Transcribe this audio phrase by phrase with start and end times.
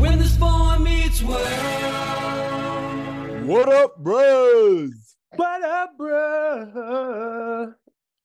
[0.00, 1.44] When this boy meets world.
[3.46, 5.16] What up, bros?
[5.36, 7.74] What up, bro?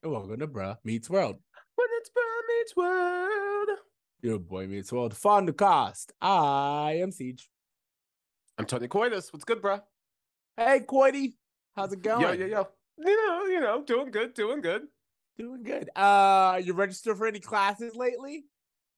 [0.02, 1.36] Welcome to Bruh Meets World.
[1.76, 3.68] When it's bro meets world.
[4.22, 5.18] Your boy meets world.
[5.18, 6.14] Fun to cast.
[6.22, 7.50] I am Siege.
[8.57, 9.34] I'm Tony Coitus.
[9.34, 9.82] What's good, bro?
[10.55, 11.34] Hey, Quitty.
[11.76, 12.21] How's it going?
[12.21, 12.68] Yo, yo, yo.
[13.00, 14.84] You know, you know, doing good, doing good.
[15.38, 15.89] Doing good.
[15.94, 18.46] Uh, you registered for any classes lately?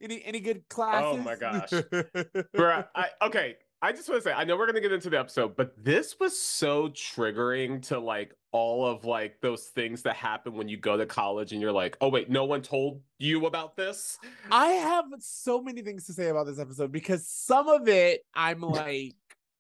[0.02, 1.20] Any any good classes?
[1.20, 1.70] Oh my gosh.
[2.55, 3.55] Bruh, I okay.
[3.79, 6.20] I just want to say, I know we're gonna get into the episode, but this
[6.20, 10.97] was so triggering to like all of like those things that happen when you go
[10.97, 14.18] to college and you're like, oh wait, no one told you about this.
[14.51, 18.61] I have so many things to say about this episode because some of it I'm
[18.61, 19.15] like,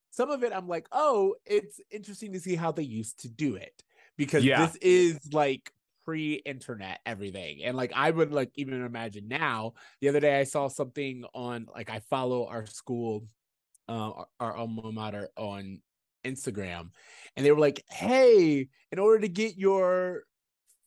[0.09, 3.55] some of it I'm like, oh, it's interesting to see how they used to do
[3.55, 3.83] it
[4.17, 4.65] because Yeah.
[4.65, 5.71] this is like
[6.07, 10.69] pre-internet everything and like i would like even imagine now the other day i saw
[10.69, 13.25] something on like i follow our school
[13.89, 15.81] uh our, our alma mater on
[16.23, 16.91] instagram
[17.35, 20.23] and they were like hey in order to get your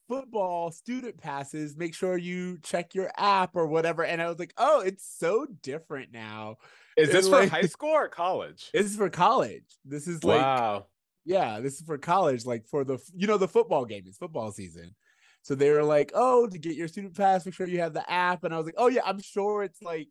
[0.08, 4.54] football student passes make sure you check your app or whatever and i was like
[4.56, 6.56] oh it's so different now
[6.96, 8.70] Is this It's for high school or college?
[8.72, 10.86] this is for college this is like wow.
[11.26, 14.04] yeah, this is for college, like for the you know the football game.
[14.06, 14.94] It's football season,
[15.42, 18.10] so they were like, "Oh, to get your student pass, make sure you have the
[18.10, 20.08] app." And I was like, "Oh yeah, I'm sure it's like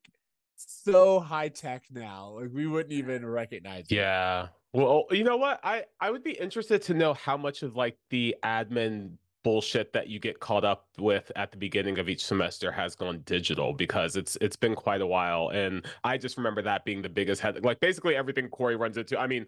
[0.56, 2.40] so high tech now.
[2.40, 4.48] Like we wouldn't even recognize it." Yeah.
[4.74, 5.60] Well, you know what?
[5.64, 10.08] I I would be interested to know how much of like the admin bullshit that
[10.08, 14.16] you get caught up with at the beginning of each semester has gone digital because
[14.16, 17.64] it's it's been quite a while and I just remember that being the biggest head
[17.64, 19.18] like basically everything Corey runs into.
[19.18, 19.46] I mean,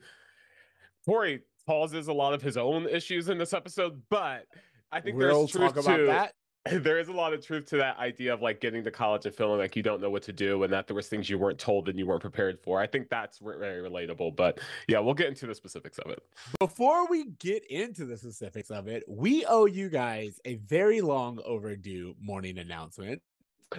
[1.06, 4.46] Corey causes a lot of his own issues in this episode, but
[4.92, 6.34] I think we'll there's truth talk about to that.
[6.84, 9.34] there is a lot of truth to that idea of like getting to college and
[9.34, 11.58] feeling like you don't know what to do and that there was things you weren't
[11.58, 12.80] told and you weren't prepared for.
[12.80, 14.36] I think that's very relatable.
[14.36, 16.22] But yeah, we'll get into the specifics of it.
[16.60, 21.40] Before we get into the specifics of it, we owe you guys a very long
[21.44, 23.24] overdue morning announcement.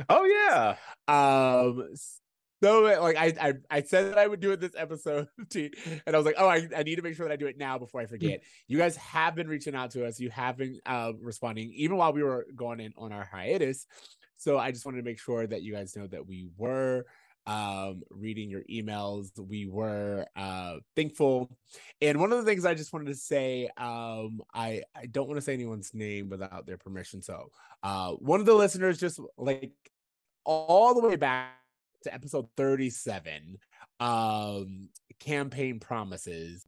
[0.09, 0.77] Oh yeah.
[1.06, 1.89] Um,
[2.62, 5.75] so like I, I I said that I would do it this episode, and
[6.06, 7.78] I was like, oh, I, I need to make sure that I do it now
[7.78, 8.43] before I forget.
[8.69, 10.21] You guys have been reaching out to us.
[10.21, 13.87] You have been uh, responding even while we were going in on our hiatus.
[14.37, 17.05] So I just wanted to make sure that you guys know that we were
[17.47, 21.50] um reading your emails we were uh thankful
[22.00, 25.37] and one of the things i just wanted to say um i i don't want
[25.37, 27.50] to say anyone's name without their permission so
[27.83, 29.73] uh one of the listeners just like
[30.44, 31.62] all the way back
[32.03, 33.59] to episode 37
[34.01, 34.89] um
[35.21, 36.65] campaign promises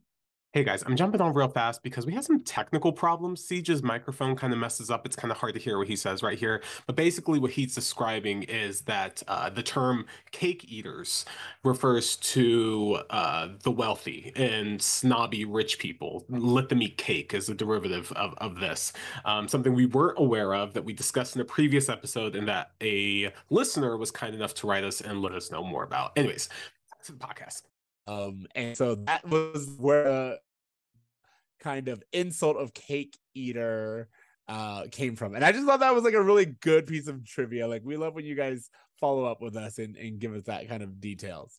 [0.55, 3.45] Hey guys, I'm jumping on real fast because we have some technical problems.
[3.45, 5.05] Siege's microphone kind of messes up.
[5.05, 6.63] It's kind of hard to hear what he says right here.
[6.87, 11.25] But basically, what he's describing is that uh, the term cake eaters
[11.65, 16.25] refers to uh, the wealthy and snobby rich people.
[16.29, 18.93] Let them eat cake is a derivative of, of this.
[19.25, 22.71] Um, something we weren't aware of that we discussed in a previous episode and that
[22.81, 26.13] a listener was kind enough to write us and let us know more about.
[26.15, 26.49] Anyways,
[27.03, 27.63] to the podcast.
[28.07, 30.39] Um and so that was where the
[31.61, 34.09] kind of insult of cake eater
[34.49, 37.25] uh came from and i just thought that was like a really good piece of
[37.25, 38.69] trivia like we love when you guys
[39.01, 41.59] follow up with us and, and give us that kind of details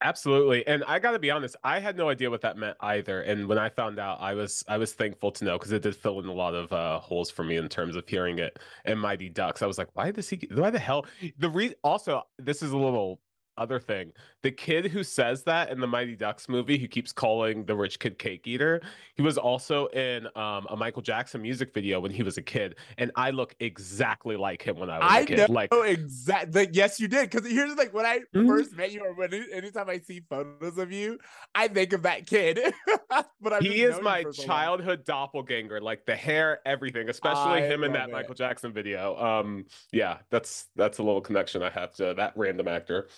[0.00, 0.64] Absolutely.
[0.66, 3.22] And I got to be honest, I had no idea what that meant either.
[3.22, 5.96] And when I found out, I was I was thankful to know because it did
[5.96, 8.98] fill in a lot of uh, holes for me in terms of hearing it in
[8.98, 9.60] Mighty Ducks.
[9.60, 11.04] I was like, why does he why the hell
[11.38, 13.20] the re also this is a little
[13.56, 14.12] other thing.
[14.42, 17.98] The kid who says that in the Mighty Ducks movie, who keeps calling the rich
[17.98, 18.80] kid cake eater,
[19.16, 22.76] he was also in um, a Michael Jackson music video when he was a kid,
[22.98, 25.48] and I look exactly like him when I was a I kid.
[25.48, 26.66] know Like exactly.
[26.66, 27.30] Like, yes, you did.
[27.30, 28.46] Because here's the thing: when I Mhm.
[28.48, 31.18] first met you, or when anytime I see photos of you,
[31.54, 32.60] I think of that kid.
[33.40, 34.48] but I've he is my for so long.
[34.48, 38.12] childhood doppelganger like the hair everything especially I him in that it.
[38.12, 42.68] michael jackson video um yeah that's that's a little connection i have to that random
[42.68, 43.08] actor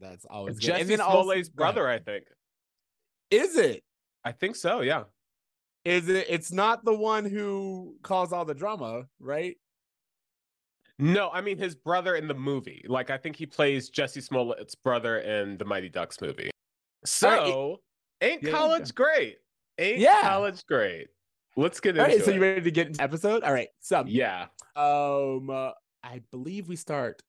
[0.00, 0.66] That's always good.
[0.66, 2.24] jesse And then also- smollett's go brother i think
[3.30, 3.82] Is it?
[4.24, 5.04] i think so yeah
[5.84, 6.26] Is it?
[6.28, 9.56] It's not the one who caused all the drama, right?
[10.98, 14.74] no i mean his brother in the movie like i think he plays jesse smollett's
[14.74, 16.50] brother in the mighty ducks movie
[17.04, 17.80] so
[18.22, 19.36] ain't Yeah, college great
[19.78, 20.22] ain't Yeah.
[20.22, 21.08] college great
[21.56, 22.24] let's get All into right.
[22.24, 23.42] So it you ready to get into episode?
[23.44, 23.68] All right.
[23.80, 25.72] So yeah um, uh,
[26.02, 27.22] I believe we start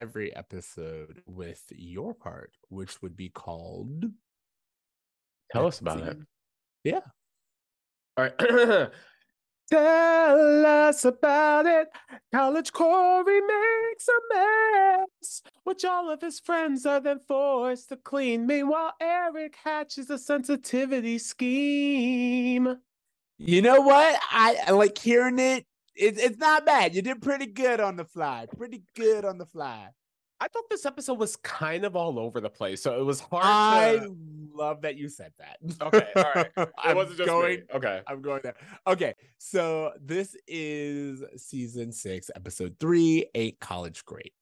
[0.00, 4.06] every episode with your part, which would be called.
[5.52, 6.18] tell us about it
[6.84, 7.00] Yeah.
[8.16, 8.90] All right.
[9.70, 11.88] Tell us about it.
[12.32, 18.46] College Corey makes a mess, which all of his friends are then forced to clean.
[18.46, 22.78] Meanwhile, Eric hatches a sensitivity scheme.
[23.36, 24.18] You know what?
[24.30, 25.66] I, I like hearing it.
[25.98, 26.18] It.
[26.18, 26.94] It's not bad.
[26.94, 28.46] You did pretty good on the fly.
[28.56, 29.88] Pretty good on the fly.
[30.40, 33.44] I thought this episode was kind of all over the place, so it was hard.
[33.44, 34.16] I to...
[34.54, 35.56] love that you said that.
[35.82, 36.46] Okay, all right.
[36.56, 37.58] It I'm wasn't just going.
[37.58, 37.64] me.
[37.74, 38.00] Okay.
[38.06, 38.54] I'm going there.
[38.86, 44.32] Okay, so this is season six, episode three, ain't college great.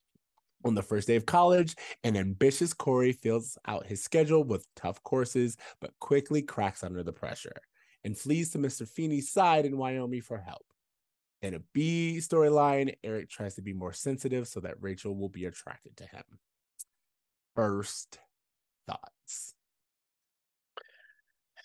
[0.65, 5.01] On the first day of college, an ambitious Corey fills out his schedule with tough
[5.01, 7.55] courses, but quickly cracks under the pressure
[8.03, 8.87] and flees to Mr.
[8.87, 10.66] Feeney's side in Wyoming for help.
[11.41, 15.45] In a B storyline, Eric tries to be more sensitive so that Rachel will be
[15.45, 16.23] attracted to him.
[17.55, 18.19] First
[18.87, 19.53] thoughts.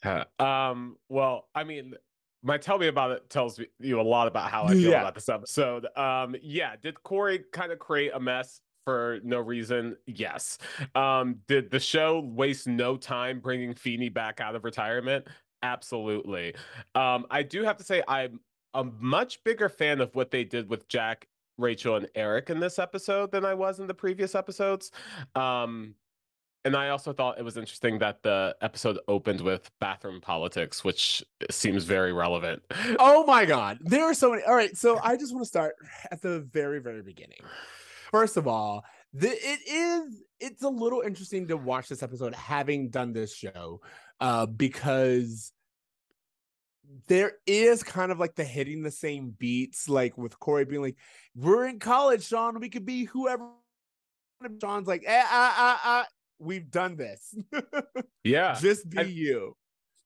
[0.05, 1.95] Uh, um, well, I mean,
[2.43, 5.01] my tell me about it tells me- you a lot about how I feel Yeah.
[5.01, 5.87] about this episode.
[5.97, 9.97] Um, yeah, did Corey kind of create a mess for no reason?
[10.07, 10.59] Yes.
[10.95, 15.29] Um, did the show waste no time bringing Feeney back out of retirement?
[15.63, 16.57] Absolutely.
[16.97, 18.41] Um, I do have to say I'm
[18.75, 21.29] a much bigger fan of what they did with Jack,
[21.59, 24.91] Rachel, and Eric in this episode than I was in the previous episodes.
[25.35, 25.95] Um,
[26.65, 31.25] and I also thought it was interesting that the episode opened with bathroom politics, which
[31.51, 32.63] seems very relevant.
[32.99, 34.43] Oh my god, there are so many.
[34.45, 35.75] All right, so I just want to start
[36.11, 37.39] at the very, very beginning.
[38.11, 42.91] First of all, the, it is it's a little interesting to watch this episode having
[42.91, 43.81] done this show,
[44.21, 45.53] uh, because
[47.07, 50.97] there is kind of like the hitting the same beats, like with Corey being like,
[51.35, 52.59] "We're in college, Sean.
[52.61, 53.49] We could be whoever."
[54.61, 56.07] Sean's like, eh, ah, ah, ah,
[56.39, 57.35] "We've done this.
[58.25, 59.57] Yeah, Just be And- you."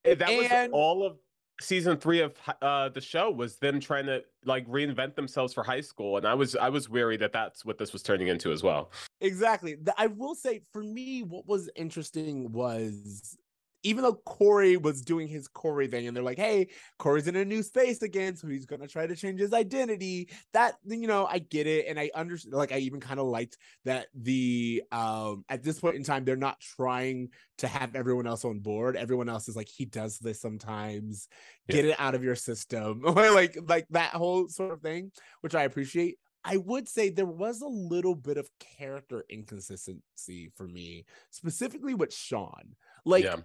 [0.04, 1.18] Eh, that was all of
[1.60, 5.80] season three of uh, the show was them trying to like reinvent themselves for high
[5.80, 8.62] school, and I was I was weary that that's what this was turning into as
[8.62, 8.92] well.
[9.20, 9.76] Exactly.
[9.96, 13.36] I will say for me, what was interesting was
[13.82, 16.68] even though Corey was doing his Corey thing, and they're like, hey,
[16.98, 20.28] Corey's in a new space again, so he's gonna try to change his identity.
[20.52, 22.54] That you know, I get it, and I understand.
[22.54, 26.36] Like, I even kind of liked that the um at this point in time, they're
[26.36, 28.96] not trying to have everyone else on board.
[28.96, 31.28] Everyone else is like, he does this sometimes.
[31.68, 35.64] Get it out of your system, like like that whole sort of thing, which I
[35.64, 36.18] appreciate.
[36.44, 42.14] I would say there was a little bit of character inconsistency for me, specifically with
[42.14, 42.76] Sean.
[43.04, 43.36] Like yeah,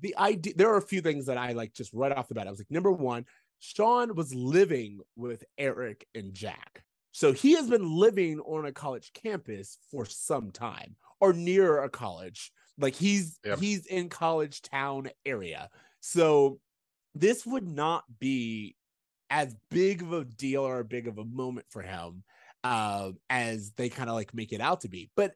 [0.00, 2.46] the idea, there are a few things that I like just right off the bat.
[2.46, 3.26] I was like, number one,
[3.60, 6.84] Sean was living with Eric and Jack.
[7.12, 11.88] So he has been living on a college campus for some time or near a
[11.88, 12.50] college.
[12.76, 13.58] Like he's Yep.
[13.60, 15.68] he's in college town area.
[16.00, 16.60] So
[17.14, 18.76] this would not be
[19.30, 22.24] as big of a deal or a big of a moment for him
[22.64, 25.10] uh, as they kind of like make it out to be.
[25.14, 25.34] But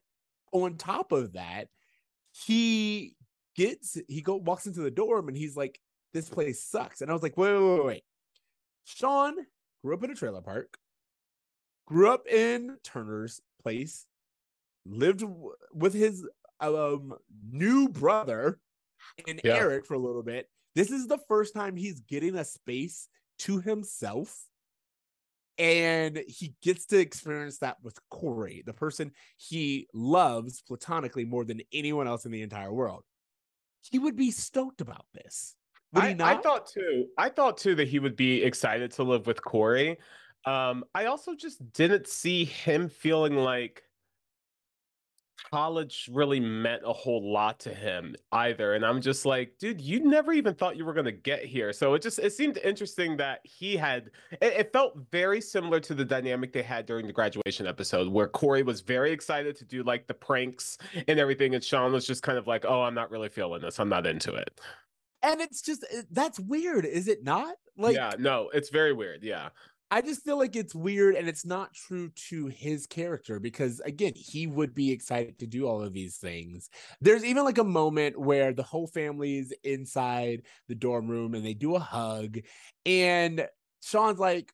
[0.52, 1.68] on top of that,
[2.32, 3.14] he
[3.58, 5.80] gets he go walks into the dorm and he's like,
[6.14, 8.04] "This place sucks." And I was like, "Wait, wait, wait, wait."
[8.84, 9.34] Sean
[9.82, 10.78] grew up in a trailer park,
[11.86, 14.06] grew up in Turner's place,
[14.86, 16.26] lived w- with his
[16.60, 17.14] um
[17.50, 18.60] new brother
[19.26, 19.56] and Yeah.
[19.56, 20.48] Eric for a little bit.
[20.74, 23.08] This is the first time he's getting a space
[23.40, 24.46] to himself.
[25.58, 31.62] And he gets to experience that with Corey, the person he loves platonically more than
[31.72, 33.04] anyone else in the entire world.
[33.90, 35.54] He would be stoked about this.
[35.92, 37.06] Would I, I thought too.
[37.16, 39.98] I thought too that he would be excited to live with Corey.
[40.44, 43.82] Um, I also just didn't see him feeling like
[45.50, 48.74] college really meant a whole lot to him either.
[48.74, 51.72] And I'm just like, dude, you never even thought you were gonna get here.
[51.72, 55.94] So it just it seemed interesting that he had it, it felt very similar to
[55.94, 59.82] the dynamic they had during the graduation episode where Corey was very excited to do
[59.82, 63.10] like the pranks and everything, and Sean was just kind of like, Oh, I'm not
[63.10, 63.78] really feeling this.
[63.78, 64.60] I'm not into it.
[65.22, 67.54] and it's just that's weird, is it not?
[67.76, 69.22] Like yeah, no, it's very weird.
[69.22, 69.48] Yeah.
[69.90, 74.12] I just feel like it's weird and it's not true to his character because again,
[74.14, 76.68] he would be excited to do all of these things.
[77.00, 81.54] There's even like a moment where the whole family's inside the dorm room and they
[81.54, 82.38] do a hug
[82.84, 83.48] and
[83.82, 84.52] Sean's like,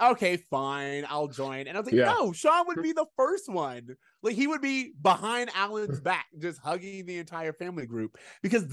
[0.00, 2.12] "Okay, fine, I'll join." And I was like, Yeah.
[2.12, 3.96] "No, Sean would be the first one.
[4.22, 8.68] Like he would be behind Alan's back just hugging the entire family group because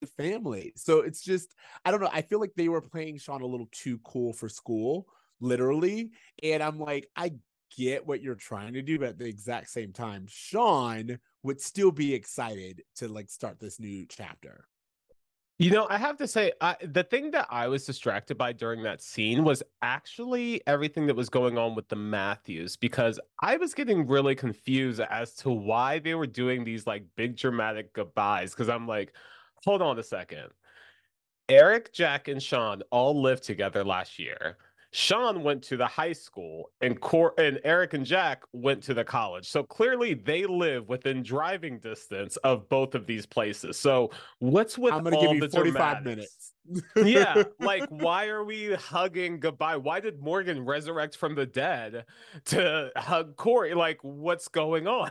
[0.00, 0.72] the family.
[0.76, 2.10] So it's just I don't know.
[2.12, 5.06] I feel like they were playing Sean a little too cool for school,
[5.40, 6.10] literally.
[6.42, 7.34] And I'm like, I
[7.76, 11.90] get what you're trying to do, but at the exact same time, Sean would still
[11.90, 14.68] be excited to like start this new chapter.
[15.58, 18.82] You know, I have to say, I, the thing that I was distracted by during
[18.82, 23.72] that scene was actually everything that was going on with the Matthews, because I was
[23.72, 28.50] getting really confused as to why they were doing these like big dramatic goodbyes.
[28.50, 29.14] Because I'm like,
[29.64, 30.48] hold on a second.
[31.48, 34.56] Eric, Jack, and Sean all lived together last year.
[34.94, 39.02] Sean went to the high school and Cor- and Eric and Jack went to the
[39.02, 39.44] college.
[39.48, 43.76] So clearly they live within driving distance of both of these places.
[43.76, 46.52] So what's with I'm gonna all give you the 45 dramatics?
[46.64, 47.12] minutes.
[47.12, 49.78] yeah, like why are we hugging goodbye?
[49.78, 52.04] Why did Morgan resurrect from the dead
[52.46, 53.74] to hug Corey?
[53.74, 55.10] Like what's going on?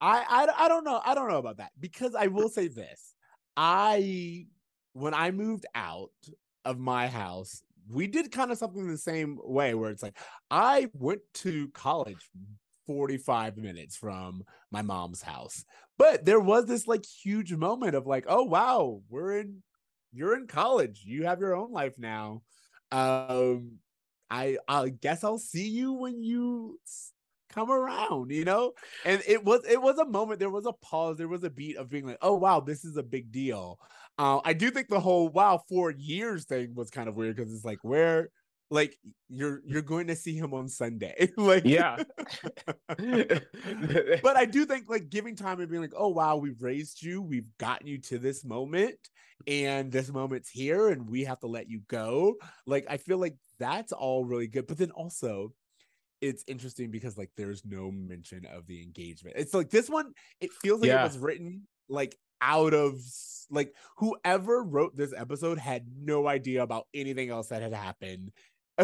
[0.00, 1.00] I, I I don't know.
[1.04, 3.14] I don't know about that because I will say this.
[3.56, 4.46] I
[4.92, 6.10] when I moved out
[6.64, 10.18] of my house, we did kind of something the same way where it's like
[10.50, 12.28] I went to college
[12.86, 15.64] 45 minutes from my mom's house.
[15.98, 19.62] But there was this like huge moment of like, oh wow, we're in
[20.12, 21.02] you're in college.
[21.04, 22.42] You have your own life now.
[22.92, 23.78] Um
[24.30, 26.80] I I guess I'll see you when you
[27.56, 28.72] come around, you know?
[29.04, 31.76] And it was it was a moment, there was a pause, there was a beat
[31.76, 33.78] of being like, oh wow, this is a big deal.
[34.18, 37.52] Uh, I do think the whole wow, four years thing was kind of weird because
[37.52, 38.30] it's like where
[38.70, 38.98] like
[39.28, 41.30] you're you're going to see him on Sunday.
[41.36, 41.96] like Yeah.
[42.88, 47.22] but I do think like giving time and being like, oh wow, we've raised you,
[47.22, 48.96] we've gotten you to this moment,
[49.46, 52.34] and this moment's here, and we have to let you go.
[52.66, 54.66] Like I feel like that's all really good.
[54.66, 55.52] But then also,
[56.20, 59.36] it's interesting because like there's no mention of the engagement.
[59.38, 61.00] It's like this one, it feels like Yeah.
[61.02, 63.00] it was written like out of
[63.50, 68.32] like whoever wrote this episode had no idea about anything else that had happened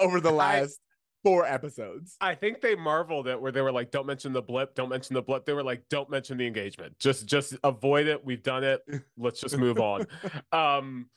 [0.00, 0.80] over the I- last
[1.24, 2.16] four episodes.
[2.20, 5.14] I think they marveled at where they were like, "Don't mention the blip, don't mention
[5.14, 6.98] the blip." They were like, "Don't mention the engagement.
[6.98, 8.24] Just, just avoid it.
[8.24, 8.82] We've done it.
[9.18, 10.06] Let's just move on."
[10.52, 11.08] um,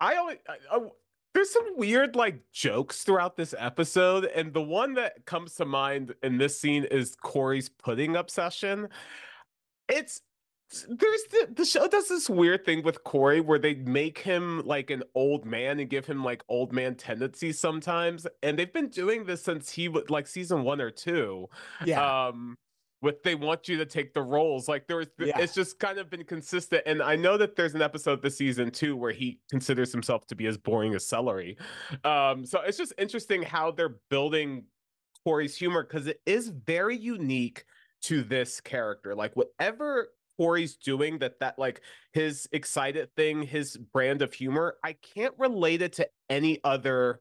[0.00, 0.88] I only I, I-
[1.34, 6.14] there's some weird like jokes throughout this episode, and the one that comes to mind
[6.22, 8.88] in this scene is Corey's pudding obsession.
[9.88, 10.22] It's
[10.88, 14.90] there's the, the show does this weird thing with Corey where they make him like
[14.90, 19.24] an old man and give him like old man tendencies sometimes, and they've been doing
[19.24, 21.48] this since he was like season one or two.
[21.84, 22.26] Yeah.
[22.28, 22.56] Um,
[23.04, 25.38] with they want you to take the roles, like there's, Yeah.
[25.38, 26.82] it's just kind of been consistent.
[26.86, 30.34] And I know that there's an episode this season too where he considers himself to
[30.34, 31.56] be as boring as celery.
[32.02, 34.64] Um, so it's just interesting how they're building
[35.24, 37.64] Corey's humor because it is very unique
[38.02, 39.14] to this character.
[39.14, 40.08] Like whatever
[40.38, 41.82] Corey's doing, that that like
[42.12, 47.20] his excited thing, his brand of humor, I can't relate it to any other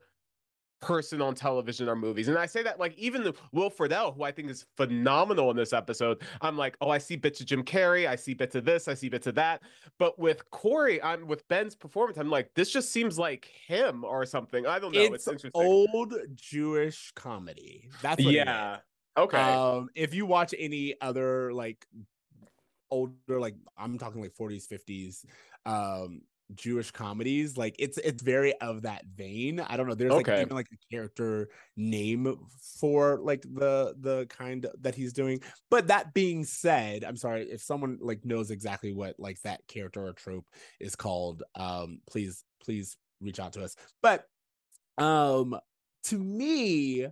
[0.84, 2.28] person on television or movies.
[2.28, 5.56] And I say that like even the Will Friedle, who I think is phenomenal in
[5.56, 8.66] this episode, I'm like, oh, I see bits of Jim Carrey, I see bits of
[8.66, 9.62] this, I see bits of that.
[9.98, 14.26] But with Corey, I'm with Ben's performance, I'm like, this just seems like him or
[14.26, 14.68] something.
[14.68, 15.02] I don't know.
[15.02, 15.52] It's, it's interesting.
[15.64, 17.90] old Jewish comedy.
[18.02, 18.46] That's what it is.
[18.46, 18.78] yeah.
[19.18, 19.38] Okay.
[19.38, 21.86] Um, if you watch any other like
[22.92, 25.26] older, like I'm talking like 40s, 50s,
[25.66, 26.22] um,
[26.56, 29.60] Jewish comedies, like it's it's very of that vein.
[29.60, 29.96] I don't know.
[29.96, 32.38] There's like even like a character name
[32.80, 35.42] for like the the kind that he's doing.
[35.70, 40.06] But that being said, I'm sorry if someone like knows exactly what like that character
[40.06, 40.46] or trope
[40.80, 41.44] is called.
[41.56, 43.76] Um, please please reach out to us.
[44.02, 44.26] But
[44.98, 45.58] um,
[46.06, 47.08] to me,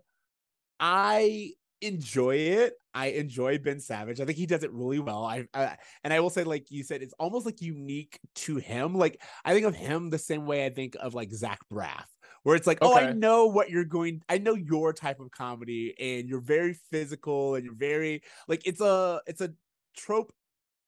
[0.79, 2.73] I enjoy it.
[2.93, 4.19] I enjoy Ben Savage.
[4.19, 5.25] I think he does it really well.
[5.25, 8.95] I, I and I will say, like you said, it's almost like unique to him.
[8.95, 12.05] Like I think of him the same way I think of like Zach Braff,
[12.43, 14.21] where it's like, oh, I know what you're going.
[14.29, 18.81] I know your type of comedy, and you're very physical, and you're very like it's
[18.81, 19.53] a it's a
[19.95, 20.33] trope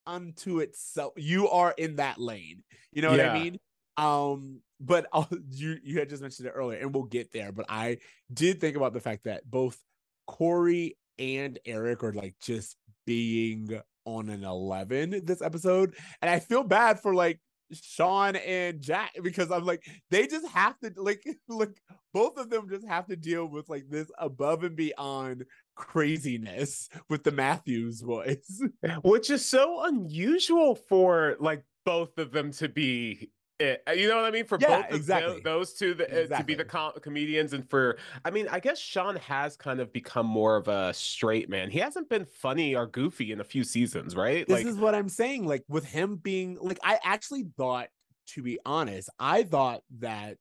[0.05, 1.13] unto itself.
[1.17, 2.63] You are in that lane.
[2.91, 3.59] You know what I mean?
[3.97, 7.51] Um, but I'll, you you had just mentioned it earlier, and we'll get there.
[7.51, 7.97] But I
[8.33, 9.77] did think about the fact that both
[10.27, 15.95] Corey and Eric are like just being on an 11 this episode.
[16.21, 17.39] And I feel bad for like
[17.71, 21.81] Sean and Jack because I'm like, they just have to like like
[22.13, 27.23] both of them just have to deal with like this above and beyond craziness with
[27.23, 28.61] the Matthews boys.
[29.03, 33.29] which is so unusual for like both of them to be
[33.63, 33.83] it.
[33.95, 34.45] You know what I mean?
[34.45, 35.41] For Yeah, both exactly.
[35.43, 38.79] those two the, uh, to be the com- comedians, and for I mean, I guess
[38.79, 41.69] Sean has kind of become more of a straight man.
[41.69, 44.47] He hasn't been funny or goofy in a few seasons, right?
[44.47, 45.45] this like, is what I'm saying.
[45.45, 47.87] Like with him being like, I actually thought,
[48.27, 50.37] to be honest, I thought that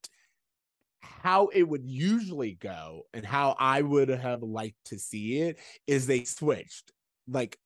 [1.03, 6.07] how it would usually go and how I would have liked to see it is
[6.07, 6.93] they switched.
[7.29, 7.59] Like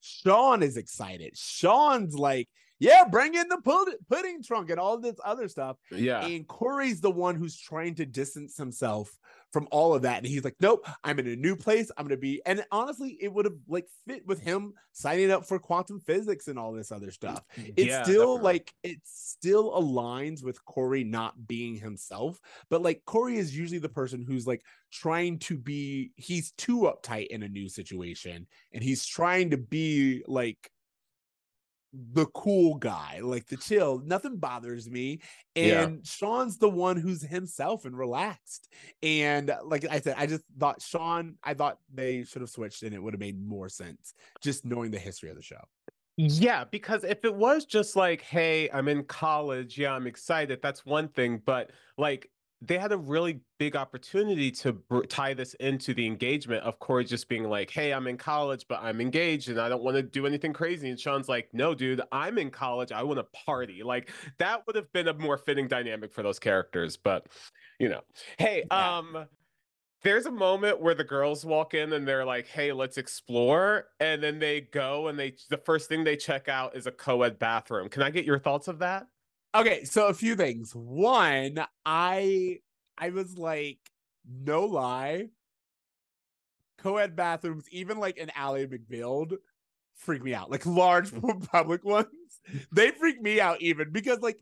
[0.00, 1.36] Sean is excited.
[1.36, 5.76] Sean's like yeah, bring in the pud- pudding trunk and all this other stuff.
[5.90, 6.24] Yeah.
[6.26, 9.16] And Corey's the one who's trying to distance himself
[9.52, 10.18] from all of that.
[10.18, 11.88] And he's like, nope, I'm in a new place.
[11.96, 15.58] I'm gonna be and honestly, it would have like fit with him signing up for
[15.60, 17.44] quantum physics and all this other stuff.
[17.56, 17.70] Mm-hmm.
[17.76, 18.42] It Yeah, still definitely.
[18.42, 23.88] like it still aligns with Corey not being himself, but like Corey is usually the
[23.88, 29.06] person who's like trying to be he's too uptight in a new situation and he's
[29.06, 30.70] trying to be like
[32.12, 35.20] the cool guy, like the chill, nothing bothers me.
[35.54, 35.82] Yeah.
[35.82, 38.68] And Sean's the one who's himself and relaxed.
[39.02, 42.94] And like I said, I just thought Sean, I thought they should have switched and
[42.94, 45.60] it would have made more sense just knowing the history of the show.
[46.16, 50.86] Yeah, because if it was just like, hey, I'm in college, yeah, I'm excited, that's
[50.86, 51.42] one thing.
[51.44, 52.30] But like,
[52.66, 57.04] they had a really big opportunity to br- tie this into the engagement of Corey
[57.04, 60.02] just being like, hey, I'm in college, but I'm engaged and I don't want to
[60.02, 60.88] do anything crazy.
[60.88, 62.92] And Sean's like, no, dude, I'm in college.
[62.92, 63.82] I want to party.
[63.82, 66.96] Like, that would have been a more fitting dynamic for those characters.
[66.96, 67.26] But,
[67.78, 68.00] you know,
[68.38, 68.98] hey, Yeah.
[68.98, 69.26] um,
[70.02, 74.22] there's a moment where the girls walk in and they're like, "Hey, let's explore," and
[74.22, 77.88] then they go and they the first thing they check out is a co-ed bathroom.
[77.88, 79.06] Can I get your thoughts of that?
[79.54, 80.74] Okay, so a few things.
[80.74, 82.58] One, I
[82.98, 83.78] I was like,
[84.26, 85.28] no lie,
[86.78, 89.36] co-ed bathrooms, even like in Ally McBeal,
[89.96, 90.50] freak me out.
[90.50, 91.12] Like large
[91.52, 92.08] public ones,
[92.72, 94.38] they freak me out even because like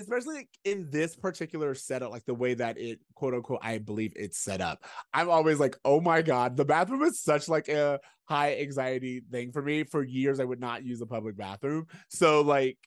[0.00, 4.12] especially like in this particular setup, like the way that it quote unquote, I believe
[4.16, 4.84] it's set up.
[5.14, 9.52] I'm always like, oh my god, the bathroom is such like a high anxiety thing
[9.52, 9.84] for me.
[9.84, 11.86] For years, I would not use a public bathroom.
[12.08, 12.78] So like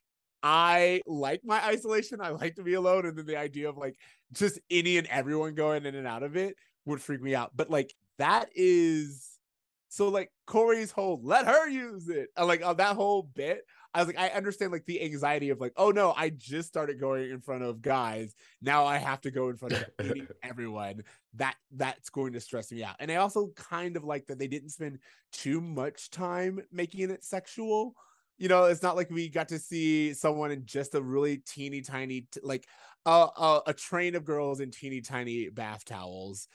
[0.44, 2.20] I like my isolation.
[2.22, 3.06] I like to be alone.
[3.06, 3.98] And then the idea of like
[4.34, 6.56] just any and everyone going in and out of it
[6.86, 7.52] would freak me out.
[7.56, 9.28] But like that is
[9.90, 12.30] so like Corey's whole let her use it.
[12.38, 13.66] uh, Like uh, that whole bit.
[13.94, 16.98] I was like, I understand like the anxiety of like, oh no, I just started
[16.98, 18.34] going in front of guys.
[18.62, 19.86] Now I have to go in front of
[20.44, 21.04] everyone.
[21.36, 22.96] That that's going to stress me out.
[23.00, 25.00] And I also kind of like that they didn't spend
[25.34, 27.96] too much time making it sexual
[28.42, 31.82] you know it's not like we got to see someone in just a really teeny
[31.82, 32.68] tiny t- like
[33.06, 36.48] uh, uh, a train of girls in teeny tiny bath towels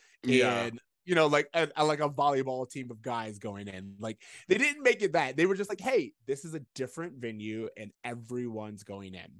[0.65, 4.21] and you know like a, a- like a volleyball team of guys going in like
[4.49, 7.69] they didn't make it that they were just like hey this is a different venue
[7.77, 9.31] and everyone's going in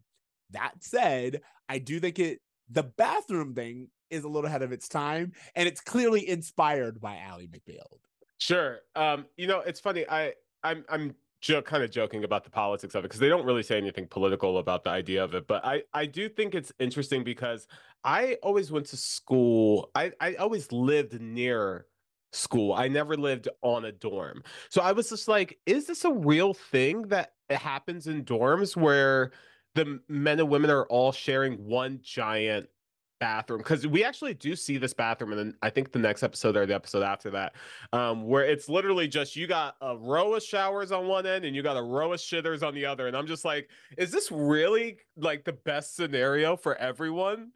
[0.51, 2.41] that said i do think it
[2.71, 7.17] the bathroom thing is a little ahead of its time and it's clearly inspired by
[7.17, 7.99] Ally McBeal.
[8.39, 8.79] Sure.
[8.95, 10.05] Um, you know, it's funny.
[10.09, 13.45] I I'm I'm jo- kind of joking about the politics of it because they don't
[13.45, 15.47] really say anything political about the idea of it.
[15.47, 17.67] But I I do think it's interesting because
[18.05, 19.91] I always went to school.
[19.95, 21.87] I I always lived near
[22.33, 22.73] school.
[22.73, 24.43] I never lived on a dorm.
[24.69, 29.33] So I was just like, is this a real thing that happens in dorms where
[29.75, 32.69] the men and women are all sharing one giant
[33.19, 36.57] bathroom because we actually do see this bathroom and then i think the next episode
[36.57, 37.55] or the episode after that
[37.93, 41.57] um where it's literally just you got a row of showers on one end and
[41.57, 44.31] you got a row of shitters on the other and i'm just like is this
[44.31, 47.51] really like the best scenario for everyone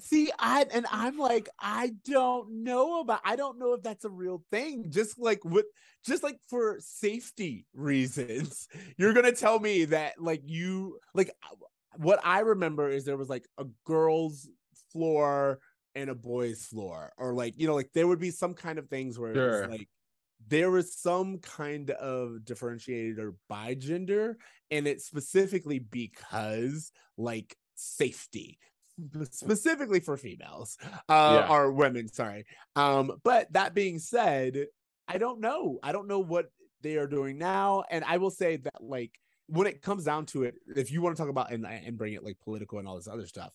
[0.00, 4.10] See, I and I'm like, I don't know about I don't know if that's a
[4.10, 4.90] real thing.
[4.90, 5.66] Just like with
[6.04, 11.56] just like for safety reasons, you're gonna tell me that like you like uh,
[11.96, 14.48] what I remember is there was like a girl's
[14.92, 15.60] floor
[15.94, 18.88] and a boy's floor, or like you know, like there would be some kind of
[18.88, 19.60] things where Sure.
[19.62, 19.88] was like
[20.46, 24.38] there was some kind of differentiated or by gender,
[24.70, 28.58] and it's specifically because like safety
[29.30, 30.76] specifically for females
[31.08, 31.48] uh Yeah.
[31.48, 34.66] or women sorry um but that being said
[35.06, 36.46] i don't know i don't know what
[36.82, 39.12] they are doing now and i will say that like
[39.46, 42.14] when it comes down to it if you want to talk about and and bring
[42.14, 43.52] it like political and all this other stuff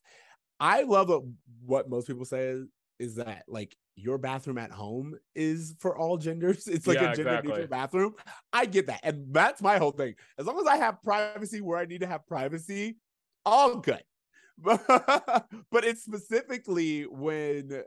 [0.63, 1.23] i love what,
[1.65, 2.67] what most people say is,
[2.99, 7.15] is that like your bathroom at home is for all genders it's like Yeah, a
[7.15, 7.52] gender exactly.
[7.52, 8.15] neutral bathroom
[8.54, 11.78] i get that and that's my whole thing as long as i have privacy where
[11.78, 12.97] i need to have privacy
[13.45, 14.04] all good
[14.58, 17.84] but it's specifically when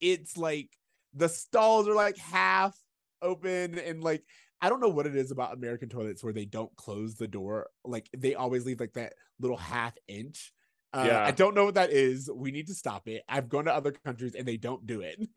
[0.00, 0.70] it's like
[1.14, 2.74] the stalls are like half
[3.22, 4.22] open and like
[4.62, 7.68] I don't know what it is about American toilets where they don't close the door.
[7.84, 10.52] Like they always leave like that little half inch.
[10.96, 11.24] Uh, Yeah.
[11.24, 12.30] I don't know what that is.
[12.34, 13.22] We need to stop it.
[13.28, 15.20] I've gone to other countries and they don't do it.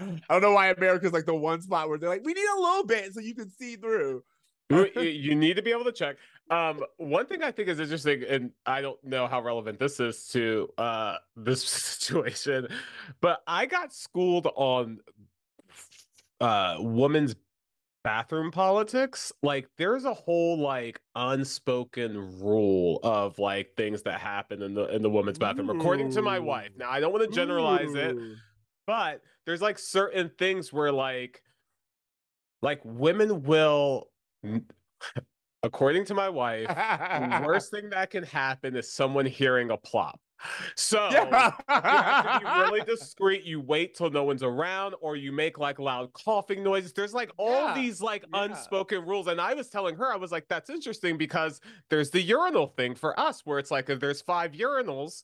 [0.00, 2.60] I don't know why America's like the one spot where they're like, we need a
[2.60, 4.22] little bit so you can see through.
[4.70, 6.16] you, need to be able to check
[6.50, 10.28] um one thing i think is interesting and i don't know how relevant this is
[10.28, 12.68] to uh this situation
[13.22, 14.98] but i got schooled on
[16.42, 17.34] uh women's
[18.04, 24.72] bathroom politics like there's a whole like unspoken rule of like things that happen in
[24.72, 26.70] the in the woman's bathroom according to my wife.
[26.76, 28.16] Now i don't want to generalize it
[28.86, 31.42] but there's like certain things where like
[32.62, 34.08] like women will
[35.62, 40.20] according to my wife the worst thing that can happen is someone hearing a plop
[40.76, 41.52] so Yeah.
[41.68, 43.44] you have to be really discreet.
[43.44, 46.92] You wait till no one's around, or you make like loud coughing noises.
[46.92, 48.44] There's like all Yeah, these like yeah.
[48.44, 49.26] unspoken rules.
[49.26, 52.94] And I was telling her, I was like, that's interesting because there's the urinal thing
[52.94, 55.22] for us, where it's like if there's five urinals,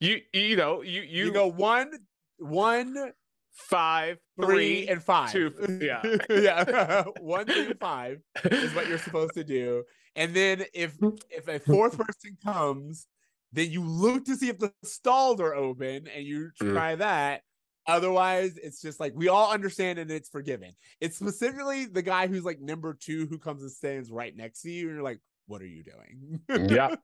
[0.00, 1.92] you you know, you you, you go one,
[2.38, 3.12] one,
[3.52, 4.46] five, three,
[4.84, 5.32] three, and five.
[5.32, 5.52] two,
[5.82, 6.02] yeah.
[6.28, 7.04] yeah.
[7.20, 9.84] one, three, five is what you're supposed to do.
[10.14, 10.96] And then if
[11.30, 13.06] if a fourth person comes,
[13.52, 16.72] then you look to see if the stalls are open and you Mm.
[16.72, 17.42] try that.
[17.88, 20.72] Otherwise, it's just like we all understand and it's forgiven.
[21.00, 24.70] It's specifically the guy who's like number two who comes and stands right next to
[24.70, 26.68] you, and you're like, what are you doing?
[26.68, 27.00] Yep.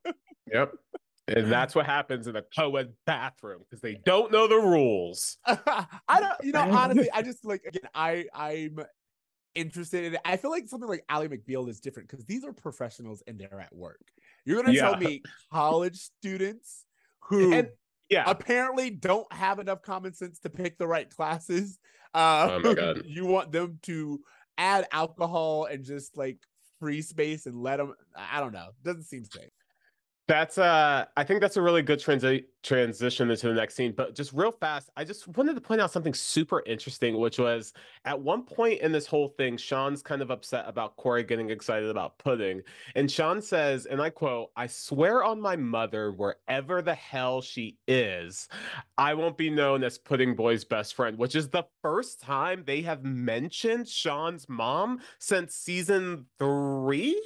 [0.52, 0.72] Yep.
[1.28, 5.38] And that's what happens in a co-ed bathroom because they don't know the rules.
[5.46, 5.86] I
[6.18, 8.80] don't, you know, honestly, I just like again, I I'm
[9.54, 10.20] interested in it.
[10.24, 13.60] I feel like something like Ally McBeal is different because these are professionals and they're
[13.60, 14.00] at work.
[14.44, 16.84] You're gonna tell me college students
[17.28, 17.68] who And
[18.08, 21.78] yeah, apparently don't have enough common sense to pick the right classes.
[22.14, 23.02] Uh, Oh my God.
[23.06, 24.20] you want them to
[24.58, 26.38] add alcohol and just like
[26.78, 27.94] free space and let them.
[28.16, 28.70] I don't know.
[28.82, 29.50] Doesn't seem safe.
[30.28, 33.92] That's uh I think that's a really good transi- transition into the next scene.
[33.96, 37.72] But just real fast, I just wanted to point out something super interesting, which was
[38.04, 41.90] at one point in this whole thing, Sean's kind of upset about Corey getting excited
[41.90, 42.62] about pudding.
[42.94, 47.78] And Sean says, and I quote, I swear on my mother, wherever the hell she
[47.88, 48.48] is,
[48.96, 52.82] I won't be known as Pudding Boy's best friend, which is the first time they
[52.82, 57.20] have mentioned Sean's mom since season three.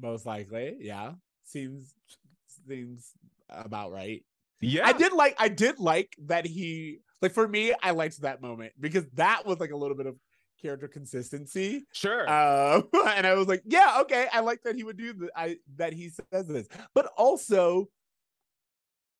[0.00, 1.12] Most likely, yeah.
[1.44, 1.94] Seems
[2.68, 3.12] seems
[3.48, 4.24] about right.
[4.60, 4.86] Yeah.
[4.86, 8.72] I did like I did like that he like for me I liked that moment
[8.78, 10.16] because that was like a little bit of
[10.62, 11.84] character consistency.
[11.92, 12.28] Sure.
[12.28, 12.82] Uh,
[13.16, 15.30] and I was like, yeah, okay, I like that he would do that.
[15.36, 17.88] I that he says this, but also,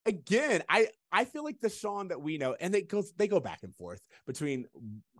[0.07, 3.41] again, I I feel like the Sean that we know, and they goes they go
[3.41, 4.67] back and forth between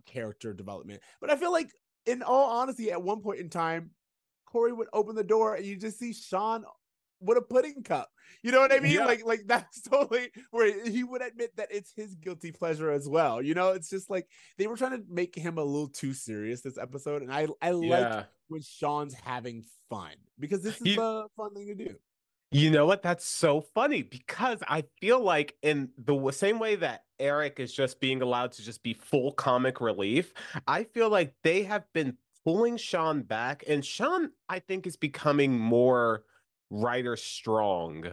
[0.05, 1.69] character development, but I feel like,
[2.05, 3.91] in all honesty, at one point in time,
[4.45, 6.63] Corey would open the door and you just see Sean
[7.23, 8.09] with a pudding cup.
[8.41, 8.93] You know what I mean?
[8.93, 9.05] Yeah.
[9.05, 13.41] Like like that's totally where he would admit that it's his guilty pleasure as well.
[13.41, 16.61] You know, it's just like they were trying to make him a little too serious
[16.61, 21.27] this episode, and I I like when Sean's having fun because this is He- the
[21.37, 21.95] fun thing to do.
[22.51, 23.01] You know what?
[23.01, 27.99] That's so funny because I feel like in the same way that Eric is just
[27.99, 30.35] being allowed to just be full comic relief,
[30.67, 35.57] I feel like they have been pulling Sean back, and Sean, I think, is becoming
[35.57, 36.25] more
[36.73, 38.05] writer strong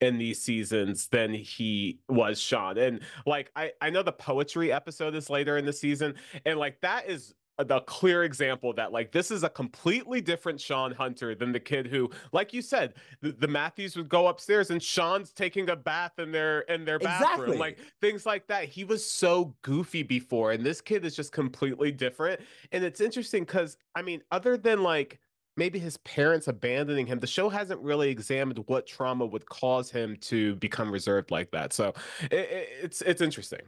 [0.00, 2.76] in these seasons than he was Sean.
[2.78, 6.80] And like I I know the poetry episode is later in the season and like
[6.80, 11.52] that is the clear example that like this is a completely different Sean Hunter than
[11.52, 15.68] the kid who like you said the, the Matthews would go upstairs and Sean's taking
[15.68, 17.58] a bath in their in their bathroom Exactly.
[17.58, 21.92] like things like that he was so goofy before and this kid is just completely
[21.92, 22.40] different
[22.72, 25.20] and it's interesting cuz I mean other than like
[25.56, 30.16] maybe his parents abandoning him the show hasn't really examined what trauma would cause him
[30.20, 31.92] to become reserved like that so
[32.30, 33.62] it, it, it's it's interesting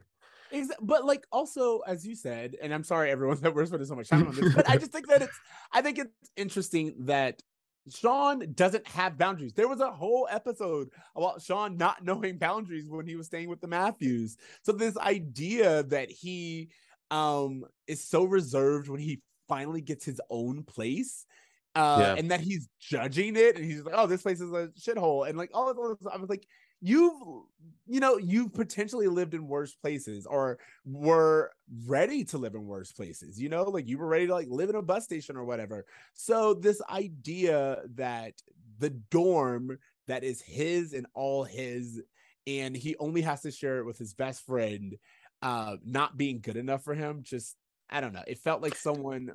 [0.53, 3.95] Exa- but like also as you said, and I'm sorry everyone that we're spending so
[3.95, 5.41] much time on this, but I just think that it's
[5.73, 7.43] I think it's interesting that
[7.89, 9.55] Sean doesn't have boundaries.
[9.55, 13.61] There was a whole episode about Sean not knowing boundaries when he was staying with
[13.61, 14.37] the Matthews.
[14.63, 16.69] So this idea that he
[17.11, 21.27] um is so reserved when he finally gets his own place.
[21.75, 22.15] Uh, Yeah.
[22.19, 25.39] and that he's judging it, and he's like, "Oh, this place is a shithole," and
[25.39, 25.97] like all of those.
[26.13, 26.47] I was like,
[26.81, 27.45] "You've,
[27.87, 31.53] you know, you've potentially lived in worse places, or were
[31.87, 33.41] ready to live in worse places.
[33.41, 35.87] You know, like you were ready to like live in a bus station or whatever."
[36.13, 38.43] So this idea that
[38.79, 42.03] the dorm that is his and all his,
[42.47, 44.99] and he only has to share it with his best friend,
[45.43, 47.57] uh, not being good enough for him, just
[47.89, 48.25] I don't know.
[48.27, 49.31] It felt like someone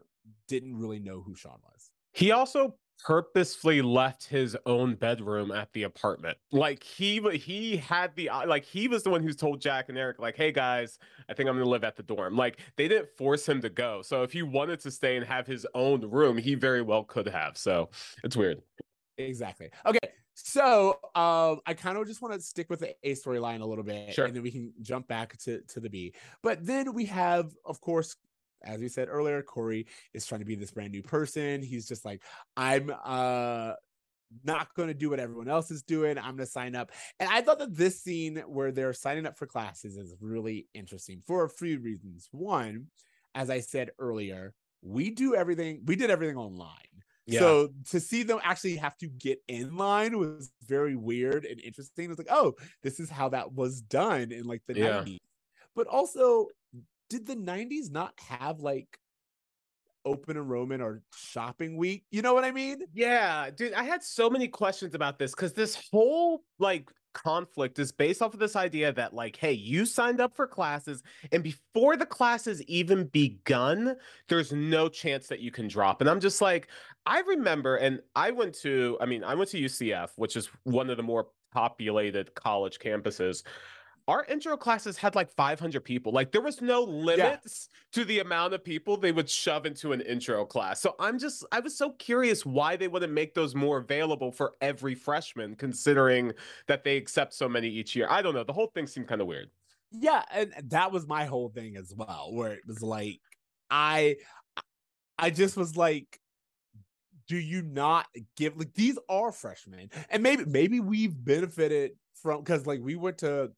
[0.48, 1.92] didn't really know who Sean was.
[2.18, 2.76] He also
[3.06, 6.36] purposefully left his own bedroom at the apartment.
[6.52, 9.98] Like he he had the uh, like he was the one who's told Jack and
[10.00, 10.98] Eric like, "Hey guys,
[11.30, 13.70] I think I'm going to live at the dorm." Like they didn't force him to
[13.70, 14.02] go.
[14.02, 17.28] So if he wanted to stay and have his own room, he very well could
[17.28, 17.56] have.
[17.56, 17.92] So
[18.24, 18.64] it's weird.
[19.20, 19.70] Exactly.
[19.86, 20.00] Okay.
[20.34, 23.84] So um I kind of just want to stick with the A storyline a little
[23.84, 24.26] bit Sure.
[24.26, 26.14] and then we can jump back to to the B.
[26.42, 28.16] But then we have of course
[28.68, 31.64] as we said earlier, Corey is trying to be this brand new person.
[31.64, 32.22] He's just like,
[32.56, 33.74] I'm uh
[34.44, 36.18] not going to do what everyone else is doing.
[36.18, 36.92] I'm going to sign up.
[37.20, 41.24] And I thought that this scene where they're signing up for classes is really interesting
[41.26, 42.28] for a few reasons.
[42.32, 42.88] One,
[43.36, 46.74] as I said earlier, we do everything, we did everything online.
[47.26, 47.40] Yeah.
[47.40, 52.10] So to see them actually have to get in line was very weird and interesting.
[52.10, 55.04] It's like, oh, this is how that was done in like the Yeah.
[55.04, 55.20] 90s.
[55.76, 56.48] But also,
[57.10, 59.00] did the 90s not have like
[60.06, 62.06] open enrollment or shopping week?
[62.12, 62.82] You know what I mean?
[62.94, 67.92] Yeah, dude, I had so many questions about this because this whole like conflict is
[67.92, 71.98] based off of this idea that like, hey, you signed up for classes, and before
[71.98, 73.96] the classes even begun,
[74.30, 76.02] there's no chance that you can drop.
[76.02, 76.70] And I'm just like,
[77.06, 80.90] I remember, and I went to, I mean, I went to UCF, which is one
[80.90, 83.44] of the more populated college campuses.
[84.08, 86.14] Our intro classes had like 500 people.
[86.14, 90.00] Like there was no limits to the amount of people they would shove into an
[90.02, 90.82] intro class.
[90.82, 94.54] So I'm just, I was so curious why they wouldn't make those more available for
[94.62, 96.32] every freshman, considering
[96.68, 98.08] that they accept so many each year.
[98.10, 98.46] I don't know.
[98.46, 99.50] The whole thing seemed kind of weird.
[99.92, 103.20] Yeah, and that was my whole thing as well, where it was like,
[103.70, 104.18] I,
[105.18, 106.20] I just was like,
[107.28, 111.92] do you not give like these are freshmen, and maybe maybe we've benefited
[112.22, 113.52] from because like we went to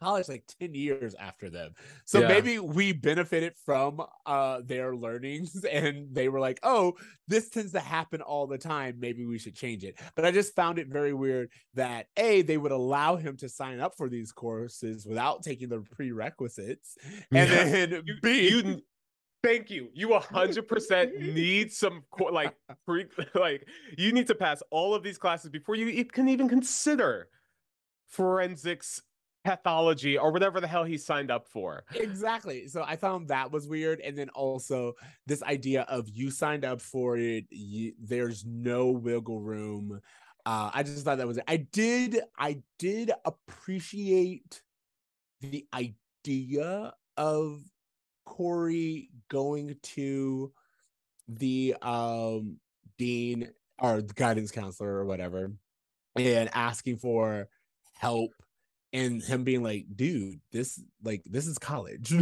[0.00, 1.72] college like 10 years after them
[2.04, 2.28] so Yeah.
[2.28, 6.94] maybe we benefited from uh their learnings and they were like oh
[7.26, 10.54] this tends to happen all the time maybe we should change it but i just
[10.54, 14.32] found it very weird that a they would allow him to sign up for these
[14.32, 16.96] courses without taking the prerequisites
[17.32, 17.64] and Yeah.
[17.64, 18.82] then You, b you
[19.42, 19.88] thank you.
[19.94, 25.48] You 100% need some like pre, like you need to pass all of these classes
[25.50, 27.28] before you e- can even consider
[28.08, 29.02] forensics
[29.48, 31.84] pathology or whatever the hell he signed up for.
[31.94, 32.68] exactly.
[32.68, 34.92] So i found that was weird and then also
[35.26, 40.00] this idea of you signed up for it you, there's no wiggle room.
[40.44, 44.62] Uh i just thought that was i did i did appreciate
[45.40, 47.60] the idea of
[48.26, 50.52] corey going to
[51.28, 52.56] the um
[52.98, 55.52] dean or the guidance counselor or whatever
[56.16, 57.48] and asking for
[57.94, 58.32] help
[58.92, 62.14] and him being like dude this like this is college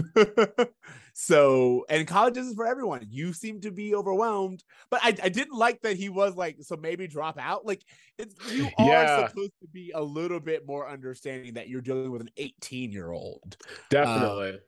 [1.14, 5.56] so and college is for everyone you seem to be overwhelmed but i, I didn't
[5.56, 7.82] like that he was like so maybe drop out like
[8.18, 9.28] it's you are Yeah.
[9.28, 13.12] supposed to be a little bit more understanding that you're dealing with an 18 year
[13.12, 13.56] old
[13.88, 14.58] Definitely.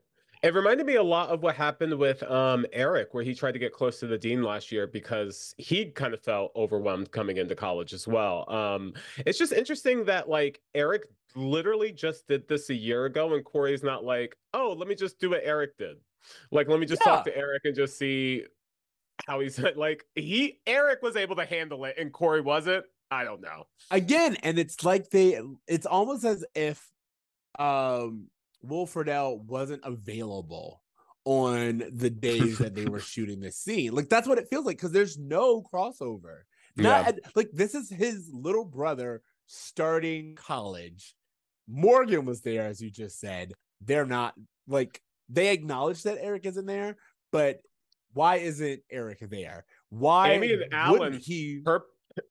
[0.43, 3.59] it reminded me a lot of what happened with um Eric, where he tried to
[3.59, 7.57] get close to the dean last year because he kind of felt overwhelmed coming into
[7.57, 8.49] college as well.
[8.53, 8.95] Um,
[9.27, 11.03] it's just interesting that like Eric
[11.35, 15.19] literally just did this a year ago, and Corey's not like, oh, let me just
[15.19, 15.97] do what Eric did.
[16.51, 18.45] Like, let me just talk to Eric and just see
[19.27, 22.85] how he's like he Eric was able to handle it and Corey wasn't.
[23.11, 23.67] I don't know.
[23.91, 26.87] again and it's like they it's almost as if
[27.59, 28.27] um
[28.63, 30.83] Will Friedle wasn't available
[31.25, 34.77] on the days that they were shooting this scene like that's what it feels like
[34.77, 36.41] because there's no crossover
[36.77, 37.13] not Yeah.
[37.35, 41.15] like this is his little brother starting college
[41.69, 43.53] morgan was there as you just said
[43.83, 44.35] they're not
[44.67, 46.97] like they acknowledge that eric isn't there
[47.31, 47.61] but
[48.15, 51.85] why isn't eric there why Amy and Alan he Pur-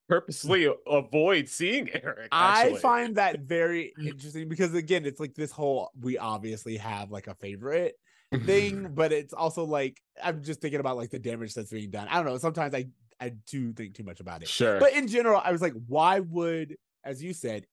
[0.08, 2.30] purposely avoid seeing Eric.
[2.32, 7.28] I find that very interesting because again, it's like this whole we obviously have like
[7.28, 7.96] a favorite
[8.46, 12.08] thing, but it's also like I'm just thinking about like the damage that's being done.
[12.10, 12.38] I don't know.
[12.38, 12.88] Sometimes I
[13.20, 14.48] I do think too much about it.
[14.48, 14.80] Sure.
[14.80, 17.66] But in general, I was like, why would, as you said,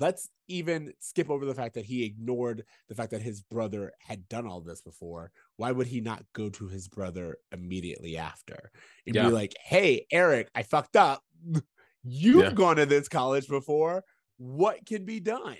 [0.00, 4.28] let's even skip over the fact that he ignored the fact that his brother had
[4.28, 5.30] done all this before.
[5.56, 8.72] Why would he not go to his brother immediately after
[9.06, 9.26] and Yeah.
[9.26, 11.22] be like, hey, Eric, I fucked up.
[12.02, 12.52] You've Yeah.
[12.52, 14.04] gone to this college before.
[14.38, 15.58] What can be done?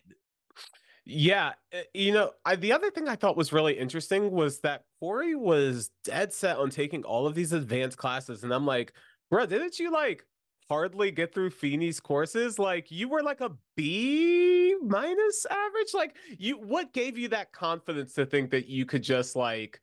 [1.05, 4.85] Yeah, uh, you know, I, the other thing I thought was really interesting was that
[5.01, 8.93] Corey was dead set on taking all of these advanced classes, and I'm like,
[9.31, 10.25] bro, didn't you like
[10.71, 12.59] hardly get through Feeney's courses?
[12.59, 15.93] Like, you were like a B minus average.
[15.93, 19.81] Like, you, what gave you that confidence to think that you could just like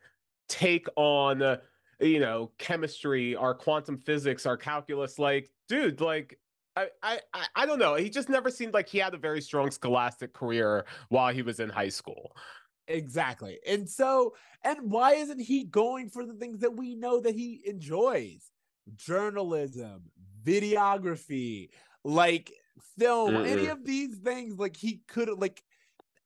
[0.48, 1.58] take on, uh,
[2.00, 5.20] you know, chemistry, our quantum physics, our calculus?
[5.20, 6.40] Like, dude, like.
[6.76, 6.90] I
[7.34, 7.96] I- I don't know.
[7.96, 11.60] He just never seemed like he had a very strong scholastic career while he was
[11.60, 12.36] in high school.
[12.88, 13.58] Exactly.
[13.68, 17.62] And so, and why isn't he going for the things that we know that he
[17.66, 18.52] enjoys?
[18.96, 20.04] Journalism,
[20.48, 21.70] videography,
[22.04, 22.52] like
[22.98, 23.72] film, any Mm-mm.
[23.72, 24.58] of these things.
[24.58, 25.62] Like he could like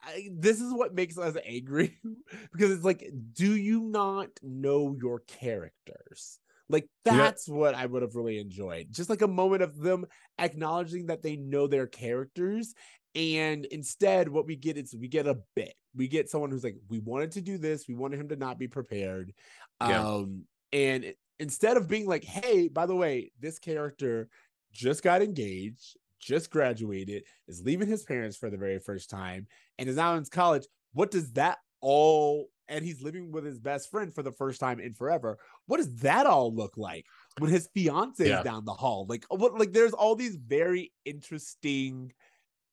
[0.03, 1.97] I, this is what makes us angry
[2.51, 6.39] because it's like, do you not know your characters?
[6.69, 7.55] Like that's yeah.
[7.55, 8.87] what I would have really enjoyed.
[8.91, 10.05] Just like a moment of them
[10.39, 12.73] acknowledging that they know their characters.
[13.13, 15.73] And instead, what we get is we get a bit.
[15.93, 18.57] We get someone who's like, we wanted to do this, we wanted him to not
[18.57, 19.33] be prepared.
[19.81, 24.29] Um, and instead of being like, hey, by the way, this character
[24.71, 29.47] just got engaged, just graduated, is leaving his parents for the very first time,
[29.79, 30.65] and is now in college.
[30.93, 34.79] What does that all and he's living with his best friend for the first time
[34.79, 35.37] in forever.
[35.65, 37.05] What does that all look like
[37.37, 38.37] when his fiance yeah.
[38.37, 39.05] is down the hall?
[39.09, 42.13] Like uh, what like there's all these very interesting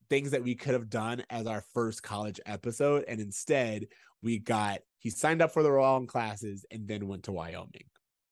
[0.09, 3.88] things that we could have done as our first college episode and instead
[4.22, 7.85] we got he signed up for the wrong classes and then went to Wyoming.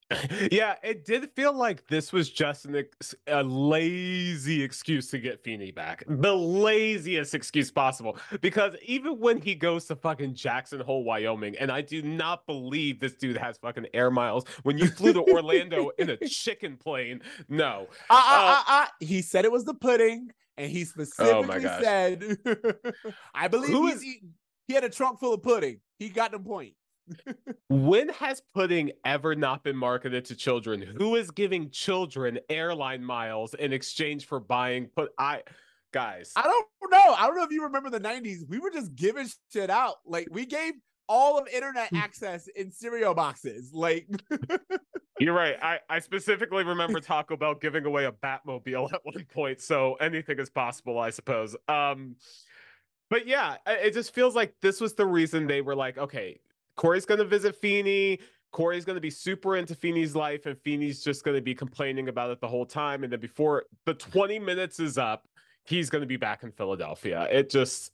[0.52, 5.42] yeah, it did feel like this was just an ex- a lazy excuse to get
[5.42, 6.04] Feeny back.
[6.06, 8.16] The laziest excuse possible.
[8.40, 13.00] Because even when he goes to fucking Jackson Hole, Wyoming, and I do not believe
[13.00, 14.44] this dude has fucking air miles.
[14.62, 17.88] When you flew to Orlando in a chicken plane, no.
[18.08, 22.38] Uh, uh, uh, he said it was the pudding, and he oh specifically oh said,
[23.34, 24.34] I believe Who is- eating,
[24.68, 25.80] he had a trunk full of pudding.
[25.98, 26.74] He got the point
[27.68, 30.82] when has pudding ever not been marketed to children?
[30.82, 35.42] Who is giving children airline miles in exchange for buying put I
[35.96, 36.32] guys.
[36.36, 37.14] I don't know.
[37.14, 38.46] I don't know if you remember the 90s.
[38.48, 39.96] We were just giving shit out.
[40.04, 40.74] Like we gave
[41.08, 41.96] all of internet hmm.
[41.96, 43.70] access in cereal boxes.
[43.72, 44.06] Like
[45.18, 45.56] You're right.
[45.62, 50.38] I, I specifically remember Taco Bell giving away a Batmobile at one point, so anything
[50.38, 51.56] is possible, I suppose.
[51.68, 52.16] Um
[53.08, 56.40] but yeah, it just feels like this was the reason they were like, okay,
[56.76, 58.20] Cory's going to visit Feeny.
[58.52, 62.08] Corey's going to be super into Feeny's life, and Feeny's just going to be complaining
[62.08, 63.04] about it the whole time.
[63.04, 65.26] And then before the 20 minutes is up,
[65.64, 67.28] he's going to be back in Philadelphia.
[67.30, 67.90] It just.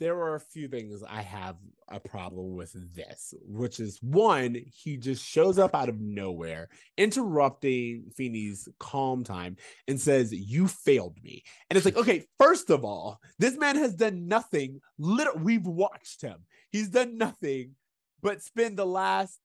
[0.00, 1.54] There are a few things I have
[1.88, 8.10] a problem with this, which is one, he just shows up out of nowhere, interrupting
[8.16, 9.56] Feeny's calm time
[9.86, 11.44] and says, You failed me.
[11.70, 14.80] And it's like, okay, first of all, this man has done nothing.
[14.98, 16.38] Literally, we've watched him.
[16.72, 17.76] He's done nothing
[18.22, 19.38] but spend the last,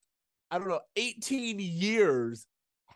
[0.52, 2.46] I don't know, 18 years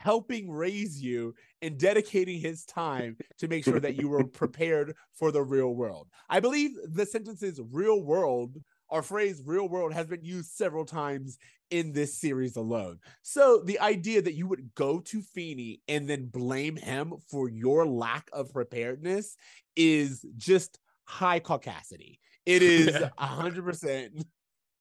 [0.01, 5.31] helping raise you and dedicating his time to make sure that you were prepared for
[5.31, 6.07] the real world.
[6.29, 8.57] I believe the sentences real world
[8.89, 11.37] or phrase real world has been used several times
[11.69, 12.99] in this series alone.
[13.21, 17.85] So the idea that you would go to Feeny and then blame him for your
[17.85, 19.37] lack of preparedness
[19.75, 22.19] is just high caucasity.
[22.45, 24.25] It is a hundred percent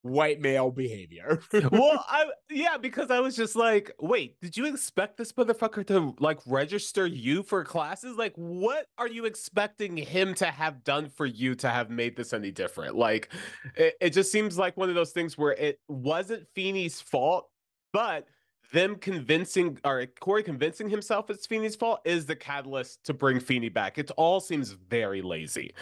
[0.03, 1.41] white male behavior.
[1.53, 6.15] well, I yeah, because I was just like, wait, did you expect this motherfucker to
[6.19, 8.17] like register you for classes?
[8.17, 12.33] Like, what are you expecting him to have done for you to have made this
[12.33, 12.97] any different?
[12.97, 13.31] Like,
[13.77, 17.49] it, it just seems like one of those things where it wasn't Feeny's fault,
[17.93, 18.27] but
[18.73, 23.69] them convincing or Corey convincing himself it's Feeny's fault is the catalyst to bring Feeny
[23.69, 23.99] back.
[23.99, 25.75] It all seems very lazy.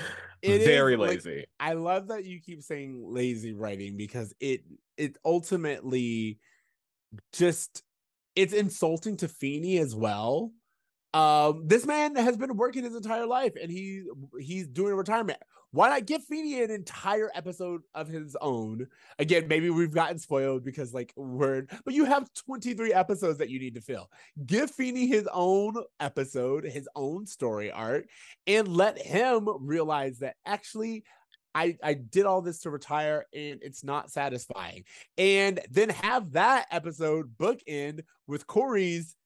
[0.42, 1.36] It very is, lazy.
[1.36, 4.62] Like, I love that you keep saying lazy writing because it
[4.96, 6.38] it ultimately
[7.32, 7.82] just
[8.36, 10.52] it's insulting to Feeny as well.
[11.14, 14.04] Um, this man has been working his entire life and he
[14.38, 15.38] he's doing retirement.
[15.70, 18.86] Why not give Feeny an entire episode of his own?
[19.18, 23.58] Again, maybe we've gotten spoiled because like we're but you have 23 episodes that you
[23.58, 24.10] need to fill.
[24.46, 28.06] Give Feeny his own episode, his own story arc,
[28.46, 31.04] and let him realize that actually
[31.54, 34.84] I, I did all this to retire and it's not satisfying.
[35.16, 39.16] And then have that episode bookend with Corey's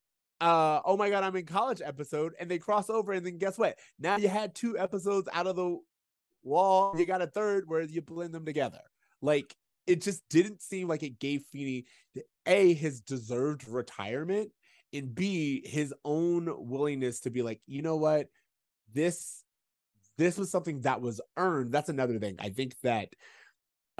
[0.41, 3.57] uh oh my god i'm in college episode and they cross over and then guess
[3.57, 5.79] what now you had two episodes out of the
[6.43, 8.81] wall you got a third where you blend them together.
[9.21, 9.55] Like
[9.87, 11.87] it just didn't seem like it gave Feeny
[12.47, 14.51] a his deserved retirement
[14.93, 18.29] and b his own willingness to be like you know what?
[18.93, 19.43] This
[20.19, 21.73] this was something that was earned.
[21.73, 22.37] That's another thing.
[22.39, 23.09] I think that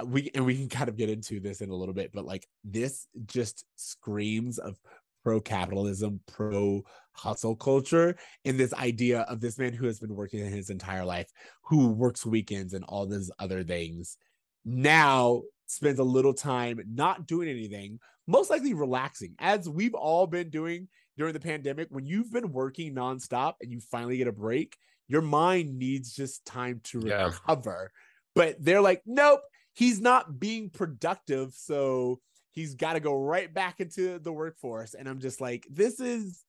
[0.03, 2.47] we and we can kind of get into this in a little bit but like
[2.63, 4.77] this just screams of
[5.23, 6.83] pro capitalism, pro
[7.13, 11.31] hustle culture, and this idea of this man who has been working his entire life,
[11.63, 14.17] who works weekends and all these other things,
[14.65, 20.49] now spends a little time not doing anything, most likely relaxing, as we've all been
[20.49, 20.87] doing
[21.17, 21.87] during the pandemic.
[21.89, 24.75] When you've been working nonstop and you finally get a break,
[25.07, 27.25] your mind needs just time to yeah.
[27.25, 27.91] recover.
[28.35, 29.41] But they're like, nope,
[29.73, 31.53] he's not being productive.
[31.53, 32.19] So
[32.53, 36.45] he's got to go right back into the workforce and i'm just like this is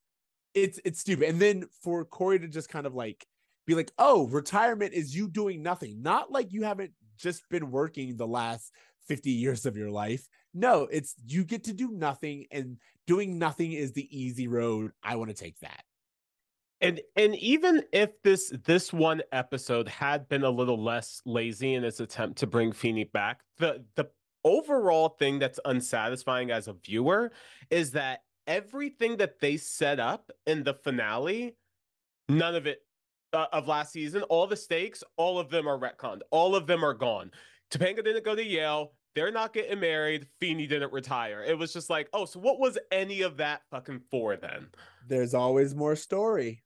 [0.55, 3.27] it's it's stupid and then for corey to just kind of like
[3.67, 8.17] be like oh retirement is you doing nothing not like you haven't just been working
[8.17, 8.73] the last
[9.07, 10.27] 50 years of your life.
[10.53, 14.93] No, it's you get to do nothing, and doing nothing is the easy road.
[15.03, 15.83] I want to take that.
[16.81, 21.85] And and even if this this one episode had been a little less lazy in
[21.85, 24.09] its attempt to bring Feeny back, the the
[24.45, 27.33] overall thing that's unsatisfying as a viewer
[27.71, 31.57] is that everything that they set up in the finale,
[32.29, 32.81] none of it
[33.33, 36.21] uh, of last season, all the stakes, all of them are retconned.
[36.31, 37.31] All of them are gone.
[37.71, 38.93] Topanga didn't go to Yale.
[39.15, 40.27] They're not getting married.
[40.41, 41.43] Feeny didn't retire.
[41.43, 44.69] It was just like, oh, so what was any of that fucking for then?
[45.07, 46.63] There's always more story.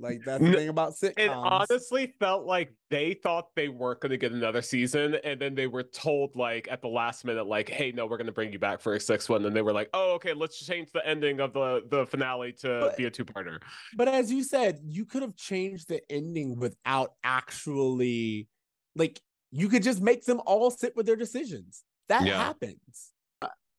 [0.00, 1.12] Like that's the thing about sitcoms.
[1.18, 5.54] It honestly felt like they thought they weren't going to get another season, and then
[5.54, 8.52] they were told like at the last minute, like, "Hey, no, we're going to bring
[8.52, 11.04] you back for a sixth one." And they were like, "Oh, okay, let's change the
[11.06, 13.58] ending of the the finale to But- be a two parter."
[13.96, 18.48] But as you said, you could have changed the ending without actually
[18.94, 19.20] like
[19.50, 21.82] you could just make them all sit with their decisions.
[22.08, 22.42] That Yeah.
[22.44, 23.12] happens.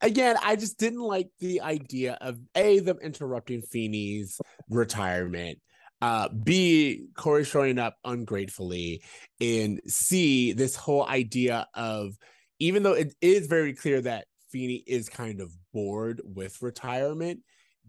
[0.01, 4.39] Again, I just didn't like the idea of A, them interrupting Feeny's
[4.69, 5.59] retirement.
[6.01, 9.01] Uh, B, Corey showing up ungratefully,
[9.41, 12.17] and C, this whole idea of
[12.59, 17.41] even though it is very clear that Feeny is kind of bored with retirement,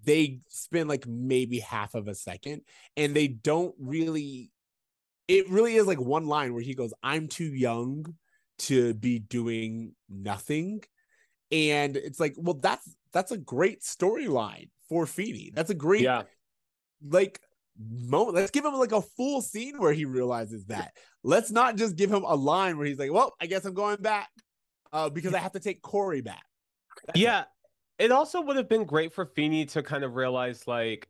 [0.04, 2.62] they spend like maybe half of a second
[2.96, 4.50] and they don't really
[5.28, 8.14] it really is like one line where he goes i'm too young
[8.58, 10.82] to be doing nothing
[11.52, 15.50] and it's like well that's that's a great storyline for Feeny.
[15.54, 16.22] that's a great Yeah,
[17.08, 17.40] like
[17.88, 20.92] moment let's give him like a full scene where he realizes that.
[21.22, 23.96] Let's not just give him a line where he's like well i guess i'm going
[24.00, 24.28] back
[24.92, 26.44] uh because i have to take corey back.
[27.06, 27.44] That's yeah.
[27.98, 31.06] It also would have been great for Feeny to kind of realize, like,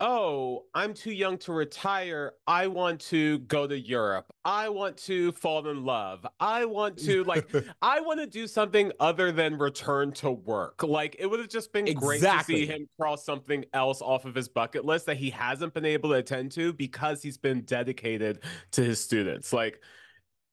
[0.00, 2.32] oh, I'm too young to retire.
[2.46, 4.26] I want to go to Europe.
[4.44, 6.26] I want to fall in love.
[6.40, 10.82] I want to like I want to do something other than return to work.
[10.82, 14.34] Like it would have just been great to see him cross something else off of
[14.34, 18.40] his bucket list that he hasn't been able to attend to because he's been dedicated
[18.72, 19.52] to his students.
[19.52, 19.80] Like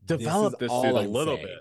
[0.06, 1.48] develop is this, dude a little saying.
[1.48, 1.60] bit.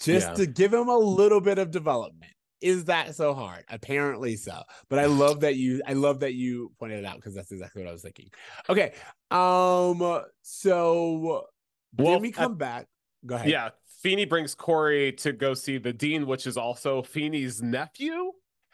[0.00, 0.34] just Yeah.
[0.34, 2.32] to give him a little bit of development.
[2.60, 3.64] Is that so hard?
[3.68, 4.62] Apparently so.
[4.88, 7.82] But I love that you I love that you pointed it out because that's exactly
[7.82, 8.30] what I was thinking.
[8.68, 8.92] Okay.
[9.30, 11.46] Um so
[11.96, 12.86] Well, then we come back.
[13.24, 13.48] Go ahead.
[13.48, 13.70] Yeah,
[14.02, 18.32] Feeny brings Corey to go see the dean, which is also Feeny's nephew.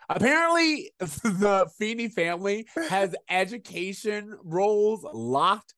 [0.09, 5.75] Apparently the Feeny family has education roles locked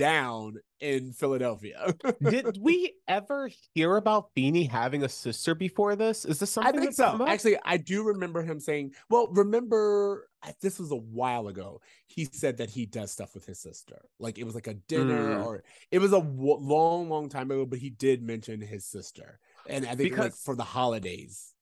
[0.00, 1.94] down in Philadelphia.
[2.22, 6.24] Did we ever hear about Feeny having a sister before this?
[6.24, 6.74] Is this something?
[6.74, 7.04] I think so.
[7.04, 7.20] up?
[7.28, 10.30] Actually, I do remember him saying, well, remember
[10.62, 11.82] this was a while ago.
[12.06, 14.00] He said that he does stuff with his sister.
[14.18, 15.44] Like it was like a dinner Mm.
[15.44, 19.38] or it was a w- long, long time ago, but he did mention his sister.
[19.68, 21.52] And I think like Because- for the holidays.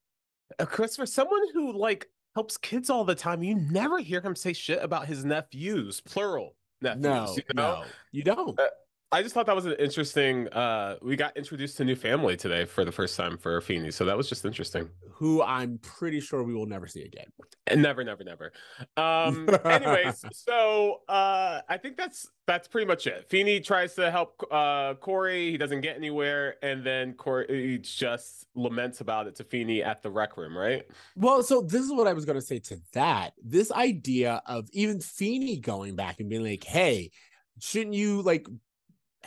[0.60, 4.52] Uh, for someone who like helps kids all the time, you never hear him say
[4.52, 7.02] shit about his nephews, plural nephews.
[7.02, 7.80] No, you know?
[7.80, 8.58] no, you don't.
[8.58, 8.66] Uh,
[9.10, 10.48] I just thought that was an interesting.
[10.48, 14.04] Uh, we got introduced to new family today for the first time for Feeny, so
[14.04, 14.90] that was just interesting.
[15.12, 17.26] Who I'm pretty sure we will never see again.
[17.66, 18.52] And never, never, never.
[18.98, 23.26] Um, anyways, so uh, I think that's that's pretty much it.
[23.30, 25.50] Feeny tries to help uh, Corey.
[25.52, 30.10] He doesn't get anywhere, and then Corey just laments about it to Feeny at the
[30.10, 30.86] rec room, right?
[31.16, 33.32] Well, so this is what I was going to say to that.
[33.42, 37.10] This idea of even Feeny going back and being like, hey,
[37.58, 38.46] shouldn't you like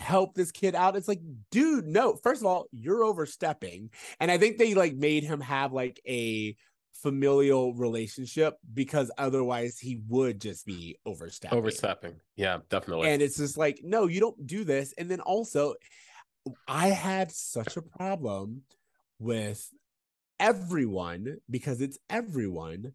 [0.02, 0.96] help this kid out?
[0.96, 1.22] It's like,
[1.52, 2.16] dude, no.
[2.16, 3.92] First of all, you're overstepping.
[4.20, 6.56] And I think they like made him have like a
[6.94, 11.58] familial relationship because otherwise he would just be overstepping.
[11.58, 12.16] Overstepping.
[12.36, 13.10] Yeah, definitely.
[13.10, 14.94] And it's just like, no, you don't do this.
[14.98, 15.76] And then also,
[16.68, 18.64] I had such a problem
[19.20, 19.70] with
[20.40, 22.94] everyone because it's everyone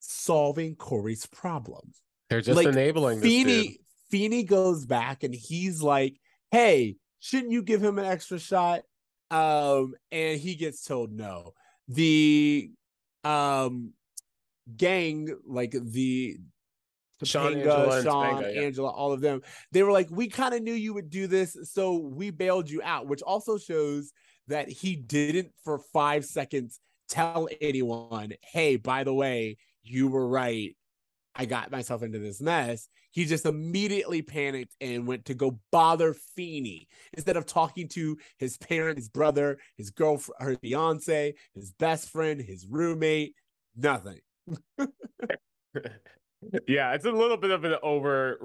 [0.00, 1.92] solving Corey's problem.
[2.28, 3.20] They're just like, enabling.
[3.20, 3.78] Feeny,
[4.10, 6.20] Feeny goes back and he's like,
[6.50, 8.82] hey, shouldn't you give him an extra shot?
[9.30, 11.54] Um, and he gets told no.
[11.88, 12.70] The
[13.24, 13.92] um
[14.76, 16.38] gang, like the
[17.22, 18.62] Sean, Topanga, Angela, Sean, Topanga, yeah.
[18.62, 19.42] Angela, all of them.
[19.72, 22.80] They were like, we kind of knew you would do this, so we bailed you
[22.82, 24.12] out, which also shows
[24.48, 30.76] that he didn't for five seconds tell anyone, hey, by the way, you were right.
[31.34, 32.88] I got myself into this mess.
[33.12, 38.56] He just immediately panicked and went to go bother Feeny instead of talking to his
[38.58, 43.34] parent, his brother, his girlfriend, her fiance, his best friend, his roommate.
[43.76, 44.20] Nothing.
[46.66, 48.38] Yeah, it's a little bit of an over.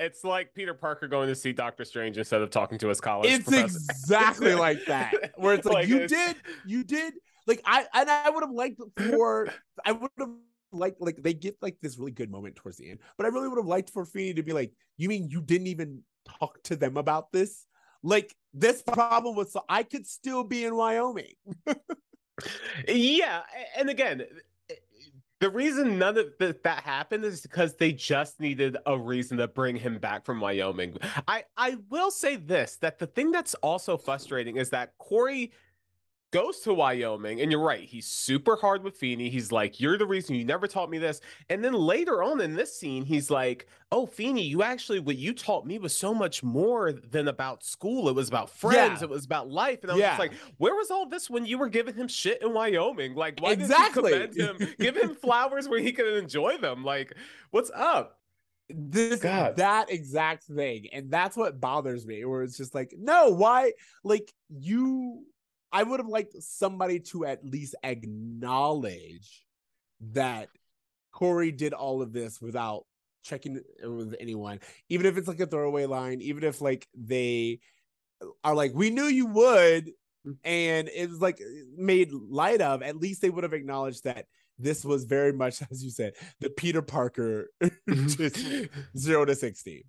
[0.00, 3.30] It's like Peter Parker going to see Doctor Strange instead of talking to his college.
[3.30, 3.78] It's professor.
[3.88, 5.14] exactly like that.
[5.36, 7.14] Where it's like, you it's- did, you did.
[7.46, 9.48] Like I and I would have liked for
[9.84, 10.28] I would have
[10.72, 13.48] liked like they get like this really good moment towards the end, but I really
[13.48, 16.02] would have liked for Feeny to be like, you mean you didn't even
[16.38, 17.66] talk to them about this?
[18.02, 21.34] Like this problem was so I could still be in Wyoming.
[22.86, 23.42] Yeah,
[23.76, 24.22] and again,
[24.70, 24.74] eh,
[25.40, 29.48] the reason none of th- that happened is because they just needed a reason to
[29.48, 30.96] bring him back from Wyoming.
[31.26, 35.52] I I will say this that the thing that's also frustrating is that Corey
[36.32, 39.30] goes to Wyoming, and you're right, he's super hard with Feeny.
[39.30, 42.54] He's like, "You're the reason you never taught me this." And then later on in
[42.54, 46.42] this scene, he's like, "Oh, Feeny, you actually what you taught me was so much
[46.42, 48.08] more than about school.
[48.08, 49.00] It was about friends.
[49.00, 49.04] Yeah.
[49.04, 50.10] It was about life." And I was Yeah.
[50.10, 53.14] just like, "Where was all this when you were giving him shit in Wyoming?
[53.14, 54.12] Like, why Exactly.
[54.12, 54.74] didn't you him?
[54.78, 56.84] Give him flowers where he can enjoy them.
[56.84, 57.14] Like,
[57.50, 58.20] what's up?"
[58.68, 59.54] this God.
[59.56, 63.72] that exact thing and that's what bothers me where it's just like no why
[64.02, 65.24] like you
[65.72, 69.44] i would have liked somebody to at least acknowledge
[70.00, 70.48] that
[71.12, 72.84] corey did all of this without
[73.26, 74.60] checking with anyone.
[74.88, 77.58] Even if it's like a throwaway line even if like they
[78.44, 79.90] are like we knew you would
[80.44, 81.40] and it was like
[81.76, 84.26] made light of at least they would have acknowledged that
[84.58, 87.50] this was very much as you said the peter parker
[87.90, 88.38] just
[88.96, 89.84] zero to 60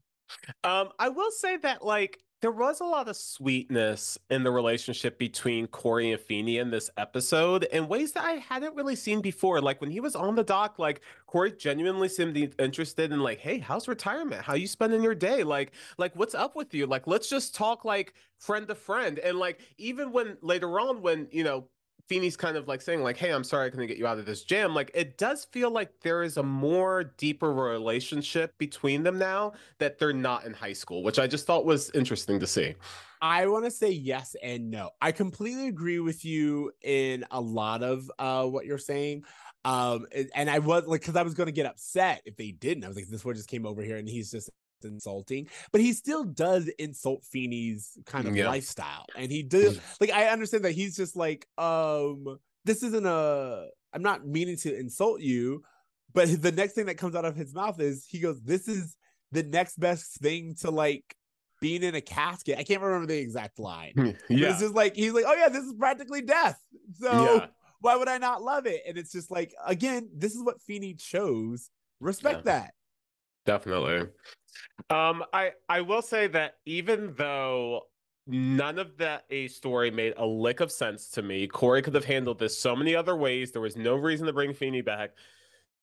[0.66, 5.18] Um, I will say that like there was a lot of sweetness in the relationship
[5.18, 9.60] between Corey and Feeny in this episode in ways that I hadn't really seen before.
[9.60, 13.58] Like when he was on the dock, like Corey genuinely seemed interested in like, hey,
[13.58, 14.44] how's retirement?
[14.44, 15.44] How you spending your day?
[15.44, 16.86] Like, like what's up with you?
[16.86, 19.18] Like, let's just talk like friend to friend.
[19.18, 21.68] And like even when later on, when you know
[22.08, 24.26] Feeny's kind of like saying like, "Hey, I'm sorry I couldn't get you out of
[24.26, 29.18] this jam." Like it does feel like there is a more deeper relationship between them
[29.18, 32.76] now that they're not in high school, which I just thought was interesting to see.
[33.22, 34.92] I want to say yes and no.
[35.02, 39.24] I completely agree with you in a lot of uh what you're saying.
[39.66, 40.06] Um
[40.36, 42.84] and- I was like cuz I was going to get upset if they didn't.
[42.84, 44.50] I was like this one just came over here and he's just
[44.86, 48.48] insulting, but he still does insult Feeny's kind of Yeah.
[48.48, 49.06] lifestyle.
[49.16, 54.02] And he does like I understand that he's just like um this isn't a I'm
[54.02, 55.64] not meaning to insult you,
[56.14, 58.96] but the next thing that comes out of his mouth is he goes this is
[59.32, 61.16] the next best thing to like
[61.60, 62.58] being in a casket.
[62.58, 63.94] I can't remember the exact line.
[63.96, 66.60] But yeah, It's just like he's like, oh yeah, this is practically death.
[67.00, 67.48] So yeah,
[67.82, 68.82] why would I not love it?
[68.88, 71.70] And it's just like, again, this is what Feeny chose.
[72.00, 72.74] Respect that.
[73.48, 74.10] Definitely.
[74.90, 77.84] Um, I I will say that even though
[78.28, 82.06] none of that A story made a lick of sense to me, Corey could have
[82.06, 83.52] handled this so many other ways.
[83.54, 85.12] There was no reason to bring Feeny back.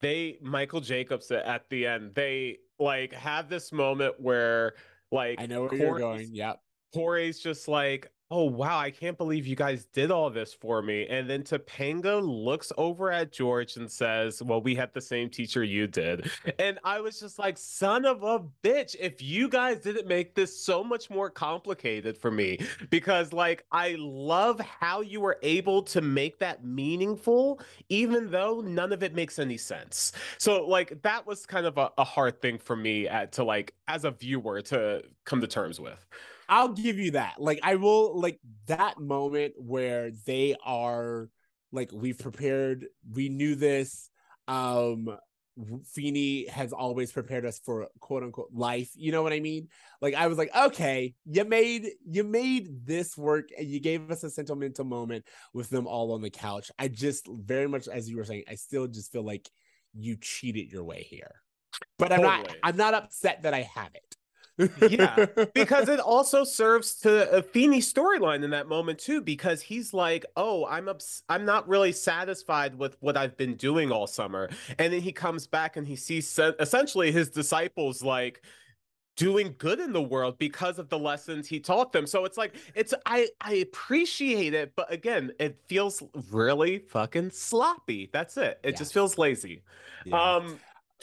[0.02, 4.74] They Michael Jacobs at the end, they like have this moment where
[5.10, 6.28] like I know where you're going.
[6.32, 6.60] Yep.
[6.92, 11.06] Corey's just like, oh wow, I can't believe you guys did all this for me.
[11.06, 15.62] And then Topanga looks over at George and says, Well, we had the same teacher
[15.62, 16.30] you did.
[16.58, 20.58] And I was just like, son of a bitch, if you guys didn't make this
[20.58, 22.58] so much more complicated for me,
[22.90, 28.92] because like I love how you were able to make that meaningful, even though none
[28.92, 30.12] of it makes any sense.
[30.38, 33.74] So like that was kind of a, a hard thing for me at to like
[33.88, 36.06] as a viewer to come to terms with.
[36.48, 37.34] I'll give you that.
[37.38, 41.28] Like, I will like that moment where they are
[41.72, 44.10] like, we've prepared, we knew this.
[44.48, 45.16] Um,
[45.86, 48.90] Feeny has always prepared us for quote unquote life.
[48.94, 49.68] You know what I mean?
[50.00, 54.24] Like, I was like, okay, you made you made this work and you gave us
[54.24, 56.70] a sentimental moment with them all on the couch.
[56.78, 59.48] I just very much as you were saying, I still just feel like
[59.94, 61.36] you cheated your way here.
[61.98, 64.16] But I'm not I'm not upset that I have it.
[64.88, 69.20] Yeah, because it also serves to a Feeny storyline in that moment too.
[69.20, 73.90] Because he's like, "Oh, I'm ups- I'm not really satisfied with what I've been doing
[73.90, 74.48] all summer,"
[74.78, 78.42] and then he comes back and he sees se- essentially his disciples like
[79.16, 82.06] doing good in the world because of the lessons he taught them.
[82.06, 88.10] So it's like it's I I appreciate it, but again, it feels really fucking sloppy.
[88.12, 88.58] That's it.
[88.64, 88.78] It Yeah.
[88.78, 89.62] just feels lazy.
[90.04, 90.36] Yeah.
[90.36, 90.58] Um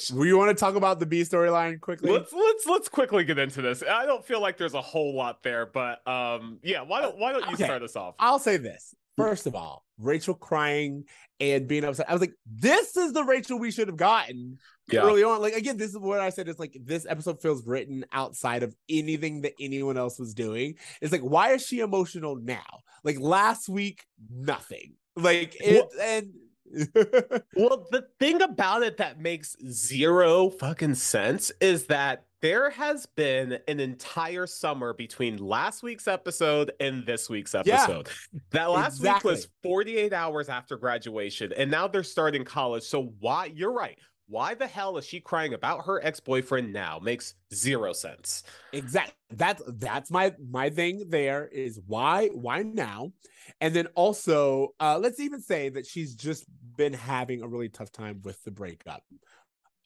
[0.10, 2.12] You want to talk about the B storyline quickly?
[2.12, 3.84] Let's let's let's quickly get into this.
[3.84, 7.32] I don't feel like there's a whole lot there, but um yeah, why don't why
[7.34, 7.66] don't you Okay.
[7.66, 8.16] start us off?
[8.20, 8.96] I'll say this.
[9.18, 11.04] First of all, Rachel crying
[11.40, 12.10] and being upset.
[12.10, 14.58] I was like, this is the Rachel we should have gotten
[14.90, 15.02] Yeah.
[15.02, 15.42] early on.
[15.42, 16.48] Like, again, this is what I said.
[16.48, 20.76] It's like this episode feels written outside of anything that anyone else was doing.
[21.02, 22.64] It's like, why is she emotional now?
[23.04, 24.94] Like last week, nothing.
[25.18, 26.32] Like it, and
[27.56, 33.60] Well, the thing about it that makes zero fucking sense is that there has been
[33.68, 38.10] an entire summer between last week's episode and this week's Yeah, episode.
[38.52, 42.84] that last week was 48 hours after graduation, and now they're starting college.
[42.84, 44.00] So, why you're right.
[44.28, 47.00] Why the hell is she crying about her ex-boyfriend now?
[47.00, 48.44] Makes zero sense.
[48.72, 49.14] Exactly.
[49.32, 51.10] That's that's my my thing.
[51.10, 53.12] There is why why now,
[53.60, 56.46] and then also uh let's even say that she's just
[56.76, 59.04] been having a really tough time with the breakup.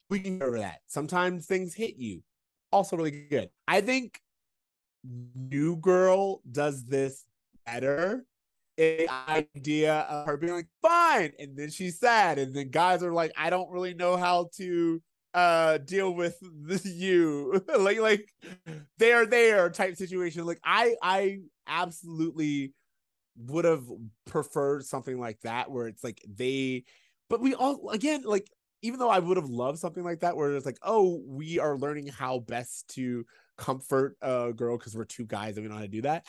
[0.08, 0.80] We can go over that.
[0.86, 2.22] Sometimes things hit you.
[2.72, 3.50] Also really good.
[3.66, 4.20] I think
[5.04, 7.24] New Girl does this
[7.64, 8.24] better.
[8.78, 13.12] A idea of her being like fine, and then she's sad, and then guys are
[13.12, 15.00] like, I don't really know how to
[15.36, 18.32] uh deal with this you like like
[18.98, 22.72] they're there type situation like i i absolutely
[23.38, 23.84] would have
[24.26, 26.84] preferred something like that where it's like they
[27.28, 28.48] but we all again like
[28.82, 31.76] even though i would have loved something like that where it's like oh we are
[31.76, 33.24] learning how best to
[33.58, 36.24] comfort a girl because we're two guys and we know how to do that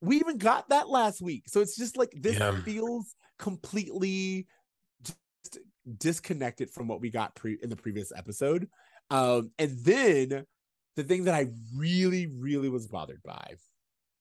[0.00, 2.60] we even got that last week so it's just like this Yeah.
[2.62, 4.46] feels completely
[5.02, 5.58] just
[5.98, 8.68] disconnected from what we got pre in the previous episode
[9.10, 10.44] um and then
[10.96, 11.46] the thing that i
[11.76, 13.54] really really was bothered by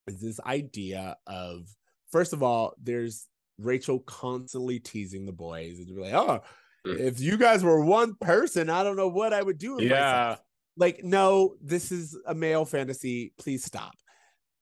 [0.08, 1.68] is this idea of
[2.16, 3.28] first of all there's
[3.60, 6.42] rachel constantly teasing the boys and like oh
[6.86, 7.00] Mm.
[7.00, 10.40] if you guys were one person i don't know what i would do with myself
[10.78, 13.34] like no this is a male fantasy.
[13.38, 13.94] Please stop.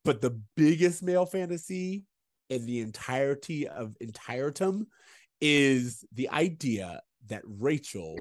[0.06, 2.06] But the biggest male fantasy
[2.50, 4.86] in the entirety of entiretum
[5.42, 8.16] is the idea that rachel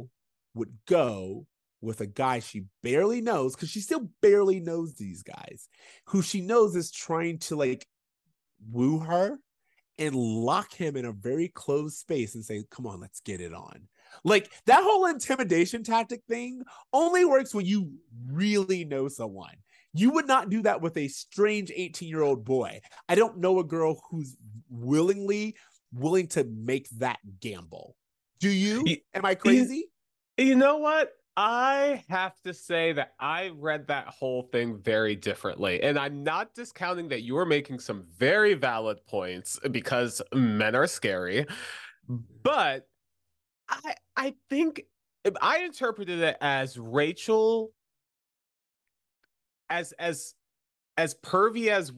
[0.54, 1.46] would go
[1.80, 5.68] with a guy she barely knows because she still barely knows these guys
[6.06, 7.86] who she knows is trying to like
[8.70, 9.38] woo her
[9.98, 13.52] and lock him in a very closed space and say come on let's get it
[13.52, 13.88] on
[14.24, 17.92] like that whole intimidation tactic thing only works when you
[18.26, 19.54] really know someone.
[19.94, 22.80] You would not do that with a strange 18 year old boy.
[23.08, 24.36] I don't know a girl who's
[24.70, 25.56] willingly
[25.92, 27.96] willing to make that gamble.
[28.40, 28.84] Do you?
[29.14, 29.90] Am I crazy?
[30.38, 31.10] You know what?
[31.36, 35.82] I have to say that I read that whole thing very differently.
[35.82, 40.86] And I'm not discounting that you are making some very valid points because men are
[40.86, 41.46] scary.
[42.42, 42.86] But
[43.68, 44.82] I I think
[45.40, 47.72] I interpreted it as Rachel
[49.70, 50.34] as as
[50.98, 51.92] as pervy as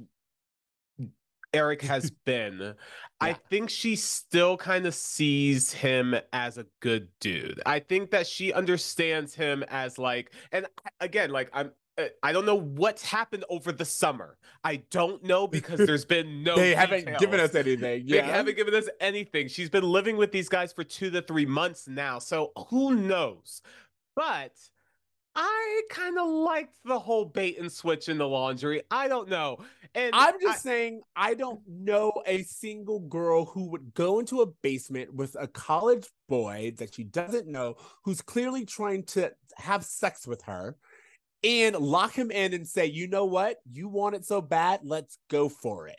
[1.54, 2.74] Eric has been,
[3.20, 7.60] I think she still kind of sees him as a good dude.
[7.64, 10.66] I think that she understands him as like, and
[11.00, 14.36] again, like I'm, uh, I don't know what's happened over the summer.
[14.64, 16.56] I don't know because there's been no.
[16.56, 18.02] they haven't given us anything.
[18.04, 18.20] Yeah.
[18.22, 18.34] They Yeah.
[18.36, 19.46] haven't given us anything.
[19.48, 23.62] She's been living with these guys for two to three months now, so who knows?
[24.16, 24.52] But
[25.36, 28.82] I kind of liked the whole bait and switch in the laundry.
[28.90, 29.58] I don't know.
[29.94, 34.42] And I'm I- just saying, I don't know a single girl who would go into
[34.42, 39.84] a basement with a college boy that she doesn't know, who's clearly trying to have
[39.84, 40.76] sex with her,
[41.42, 43.58] and lock him in and say, you know what?
[43.70, 45.98] You want it so bad, let's go for it.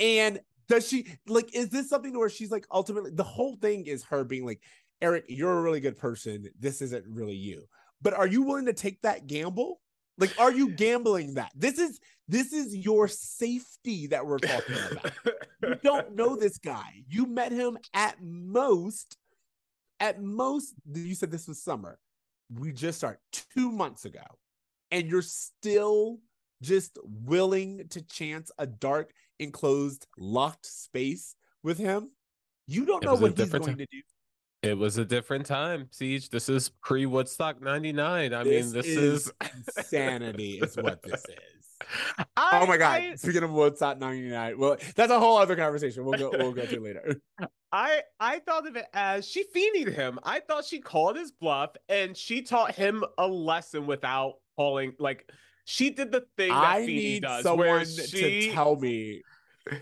[0.00, 4.04] And does she like, is this something where she's like, ultimately, the whole thing is
[4.04, 4.62] her being like,
[5.00, 6.46] Eric, you're a really good person.
[6.58, 7.64] This isn't really you.
[8.00, 9.80] But are you willing to take that gamble?
[10.18, 11.52] Like, are you gambling that?
[11.54, 15.12] This is this is your safety that we're talking about.
[15.62, 17.04] You don't know this guy.
[17.08, 19.16] You met him at most,
[19.98, 21.98] at most, you said this was summer.
[22.52, 23.20] We just started
[23.54, 24.24] two months ago.
[24.90, 26.18] And you're still
[26.62, 32.10] just willing to chance a dark, enclosed, locked space with him.
[32.66, 33.78] You don't know what he's going time.
[33.78, 34.02] to do.
[34.68, 36.28] It was a different time, Siege.
[36.28, 38.34] This is pre Woodstock 99.
[38.34, 39.32] I mean, this is,
[39.76, 41.58] insanity, is what this is.
[42.36, 43.00] I, Oh my god!
[43.00, 46.04] I, Speaking of Woodstock '99, well, that's a whole other conversation.
[46.04, 46.30] We'll go.
[46.36, 47.18] We'll go to later.
[47.72, 50.18] I I thought of it as she feenied him.
[50.22, 55.30] I thought she called his bluff and she taught him a lesson without calling like
[55.64, 59.22] she did the thing that I Feeny need does someone where to tell me.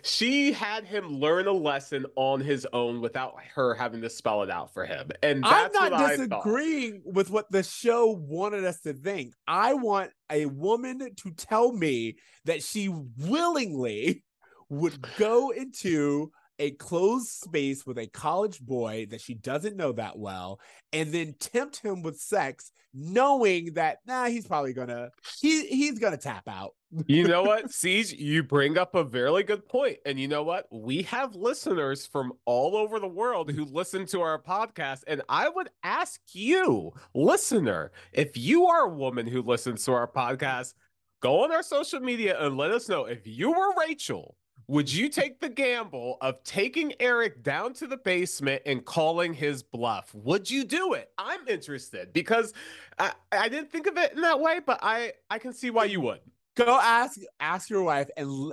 [0.02, 4.50] She had him learn a lesson on his own without her having to spell it
[4.50, 5.10] out for him.
[5.22, 9.34] And I'm not disagreeing with what the show wanted us to think.
[9.46, 14.24] I want a woman to tell me that she willingly
[14.68, 20.18] would go into a closed space with a college boy that she doesn't know that
[20.18, 20.58] well
[20.92, 26.16] and then tempt him with sex knowing that nah he's probably gonna he he's gonna
[26.16, 26.70] tap out
[27.06, 30.66] you know what siege you bring up a very good point and you know what
[30.70, 35.48] we have listeners from all over the world who listen to our podcast and i
[35.48, 40.74] would ask you listener if you are a woman who listens to our podcast
[41.20, 44.36] go on our social media and let us know if you were rachel
[44.68, 49.62] would you take the gamble of taking Eric down to the basement and calling his
[49.62, 50.12] bluff?
[50.12, 51.12] Would you do it?
[51.18, 52.52] I'm interested because
[52.98, 55.84] I, I didn't think of it in that way, but I I can see why
[55.84, 56.18] you would.
[56.56, 58.52] Go ask ask your wife and l-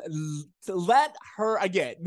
[0.67, 2.05] let her again.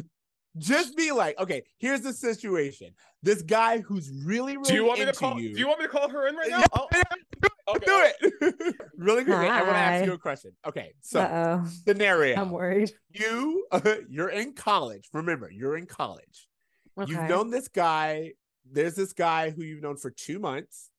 [0.58, 2.90] Just be like, okay, here's the situation.
[3.22, 5.40] This guy who's really, really do you want into me to call?
[5.40, 5.52] you.
[5.52, 6.60] Do you want me to call her in right now?
[6.60, 7.86] Yeah, I'll- yeah, okay.
[7.86, 8.04] Do
[8.50, 8.74] it.
[8.96, 10.52] really quickly, I want to ask you a question.
[10.66, 11.68] Okay, so Uh oh.
[11.86, 12.36] scenario.
[12.40, 12.90] I'm worried.
[13.10, 13.66] you
[14.08, 15.08] you're in college.
[15.12, 16.48] Remember, you're in college.
[16.98, 17.12] Okay.
[17.12, 18.32] You've known this guy.
[18.70, 20.90] There's this guy who you've known for two months.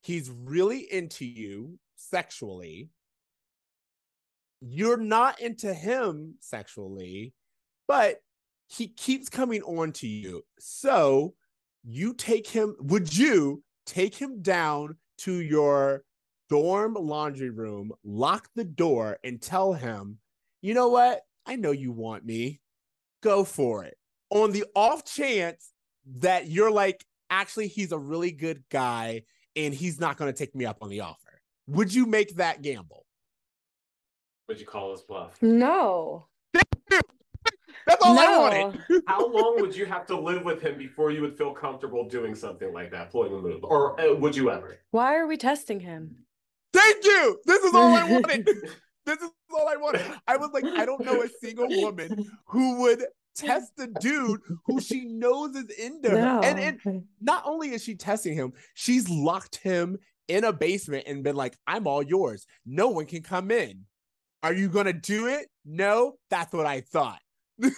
[0.00, 2.90] He's really into you sexually.
[4.64, 7.34] You're not into him sexually,
[7.88, 8.20] but
[8.68, 10.44] he keeps coming on to you.
[10.60, 11.34] So
[11.82, 16.04] you take him, would you take him down to your
[16.48, 20.18] dorm laundry room, lock the door, and tell him,
[20.60, 21.22] you know what?
[21.44, 22.60] I know you want me.
[23.20, 23.96] Go for it.
[24.30, 25.72] On the off chance
[26.18, 29.22] that you're like, actually, he's a really good guy
[29.56, 31.40] and he's not going to take me up on the offer.
[31.66, 33.06] Would you make that gamble?
[34.48, 35.40] Would you call his bluff?
[35.40, 36.26] No.
[37.86, 39.02] That's all I wanted.
[39.06, 42.34] How long would you have to live with him before you would feel comfortable doing
[42.34, 44.78] something like that, pulling a move, or uh, would you ever?
[44.90, 46.16] Why are we testing him?
[46.72, 47.40] Thank you.
[47.44, 48.46] This is all I wanted.
[49.06, 50.02] this is all I wanted.
[50.26, 54.80] I was like, I don't know a single woman who would test the dude who
[54.80, 56.40] she knows is into her.
[56.44, 61.24] And, and not only is she testing him, she's locked him in a basement and
[61.24, 62.46] been like, I'm all yours.
[62.64, 63.84] No one can come in.
[64.42, 65.48] Are you going to do it?
[65.64, 67.20] No, that's what I thought.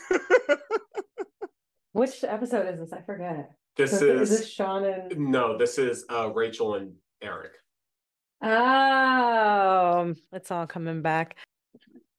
[1.92, 2.92] Which episode is this?
[2.92, 3.50] I forget.
[3.76, 5.58] This So is, is this Sean and no.
[5.58, 7.52] This is uh, Rachel and Eric.
[8.42, 11.36] Oh, it's all coming back.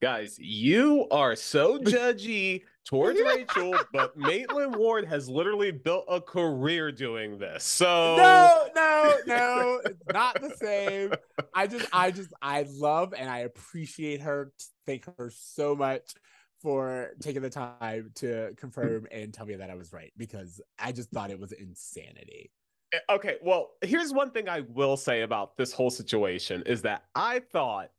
[0.00, 6.90] Guys, you are so judgy towards Rachel, but Maitland Ward has literally built a career
[6.90, 7.64] doing this.
[7.64, 11.12] So no, no, no, it's not the same.
[11.54, 14.52] I just, I just, I love and I appreciate her.
[14.86, 16.14] Thank her so much
[16.62, 20.92] for taking the time to confirm and tell me that I was right because I
[20.92, 22.50] just thought it was insanity.
[22.92, 27.02] Eh, okay, well, here's one thing I will say about this whole situation is that
[27.14, 27.90] I thought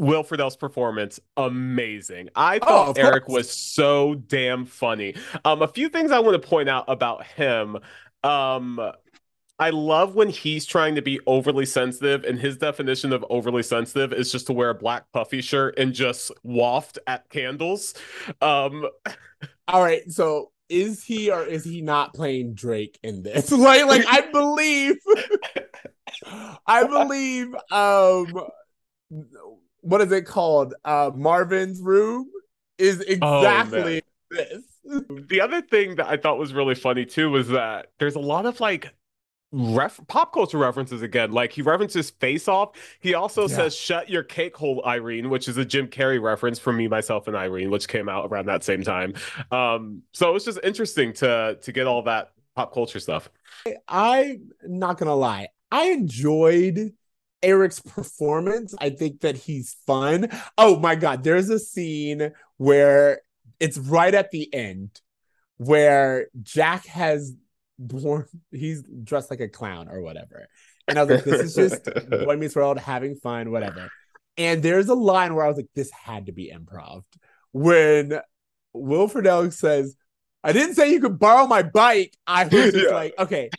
[0.00, 2.30] Will Friedle's performance amazing.
[2.34, 3.28] I Oh, thought of Eric course.
[3.28, 5.14] was so damn funny.
[5.44, 7.78] Um, a few things I want to point out about him.
[8.24, 8.80] Um,
[9.58, 14.12] I love when he's trying to be overly sensitive, and his definition of overly sensitive
[14.12, 17.94] is just to wear a black puffy shirt and just waft at candles.
[18.42, 18.86] Um,
[19.68, 23.50] All right, so is he or is he not playing Drake in this?
[23.52, 24.96] like, like I believe,
[26.66, 28.48] I believe, um,
[29.82, 30.74] what is it called?
[30.84, 32.30] Uh, Marvin's room
[32.78, 34.62] is Oh, exactly this.
[35.28, 38.46] the other thing that I thought was really funny too was that there's a lot
[38.46, 38.94] of like
[39.52, 41.32] ref pop culture references again.
[41.32, 42.70] Like he references Face Off.
[43.00, 43.56] He also Yeah.
[43.56, 47.26] says "Shut your cake hole, Irene," which is a Jim Carrey reference for Me, Myself,
[47.26, 49.14] and Irene, which came out around that same time.
[49.50, 53.28] Um, so it was just interesting to to get all that pop culture stuff.
[53.88, 56.92] I'm not gonna lie, I enjoyed
[57.42, 58.74] Eric's performance.
[58.78, 60.28] I think that he's fun.
[60.58, 63.20] Oh my god, there's a scene where
[63.58, 65.00] it's right at the end
[65.56, 67.34] where Jack has
[67.78, 70.48] born he's dressed like a clown or whatever.
[70.88, 73.88] And I was like, this is just Boy Meets World having fun, whatever.
[74.36, 77.02] And there's a line where I was like, this had to be improv.
[77.52, 78.18] When
[78.72, 79.96] Will Friedle says,
[80.42, 82.16] I didn't say you could borrow my bike.
[82.26, 82.94] I was just Yeah.
[82.94, 83.50] like, okay,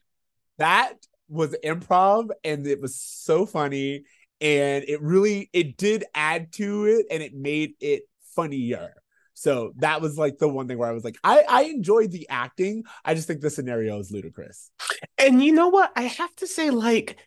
[0.57, 0.93] that
[1.31, 4.03] was improv and it was so funny.
[4.39, 8.03] And it really it did add to it and it made it
[8.35, 8.93] funnier.
[9.33, 12.29] So that was like the one thing where I was like, I, I enjoyed the
[12.29, 12.83] acting.
[13.03, 14.69] I just think the scenario is ludicrous.
[15.17, 15.91] And you know what?
[15.95, 17.17] I have to say, like,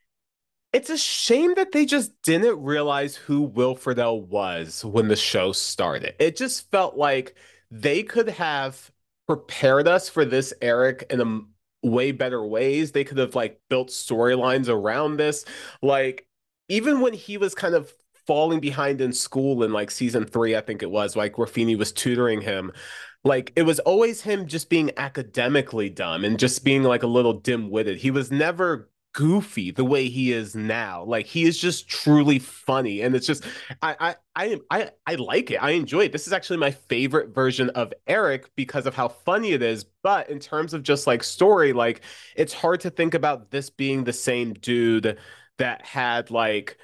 [0.72, 5.52] it's a shame that they just didn't realize who Will Friedle was when the show
[5.52, 6.14] started.
[6.20, 7.34] It just felt like
[7.70, 8.92] they could have
[9.26, 11.40] prepared us for this Eric in a
[11.84, 12.92] way better ways.
[12.92, 15.44] They could have like built storylines around this.
[15.82, 16.26] Like,
[16.68, 17.92] even when he was kind of
[18.26, 21.92] falling behind in school in like season three, I think it was, like Feeny was
[21.92, 22.72] tutoring him.
[23.22, 27.34] Like it was always him just being academically dumb and just being like a little
[27.34, 27.98] dim-witted.
[27.98, 31.02] He was never goofy the way he is now.
[31.04, 33.44] Like he is just truly funny, and it's just
[33.80, 35.62] I I I I, like it.
[35.62, 36.12] I enjoy it.
[36.12, 39.84] This is actually my favorite version of Eric because of how funny it is.
[40.02, 42.02] But in terms of just like story, like
[42.36, 45.18] it's hard to think about this being the same dude
[45.58, 46.76] that had like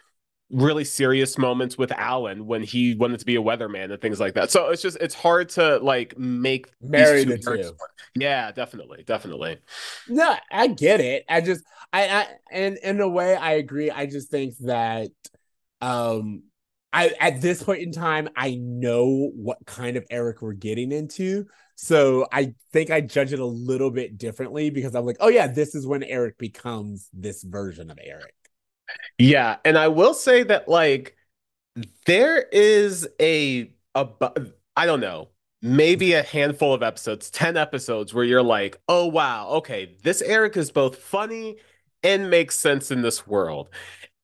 [0.51, 4.34] really serious moments with Alan when he wanted to be a weatherman and things like
[4.34, 4.51] that.
[4.51, 7.72] So it's just it's hard to like make Marry the two.
[8.14, 9.59] Yeah, definitely, definitely.
[10.09, 11.24] No, I get it.
[11.28, 13.90] I just I, I and in a way I agree.
[13.90, 15.11] I just think that
[15.80, 16.42] um
[16.92, 21.46] I at this point in time I know what kind of Eric we're getting into.
[21.76, 25.46] So I think I judge it a little bit differently because I'm like, oh yeah,
[25.46, 28.34] this is when Eric becomes this version of Eric.
[29.18, 31.16] Yeah, and I will say that like
[32.07, 34.09] there is a a
[34.76, 35.28] I don't know,
[35.62, 40.57] maybe a handful of episodes, 10 episodes where you're like, "Oh wow, okay, this Eric
[40.57, 41.57] is both funny
[42.03, 43.70] and makes sense in this world."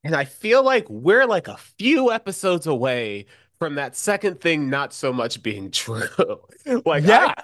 [0.05, 3.27] And I feel like we're like a few episodes away
[3.59, 6.41] from that second thing not so much being true.
[6.87, 7.35] Like yeah, I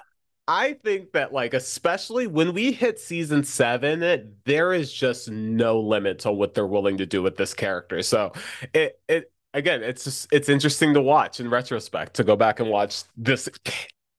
[0.47, 5.79] I think that like especially when we hit season seven, it, there is just no
[5.79, 8.01] limit to what they're willing to do with this character.
[8.01, 8.33] So
[8.73, 12.69] it it again, it's just it's interesting to watch in retrospect to go back and
[12.69, 13.47] watch this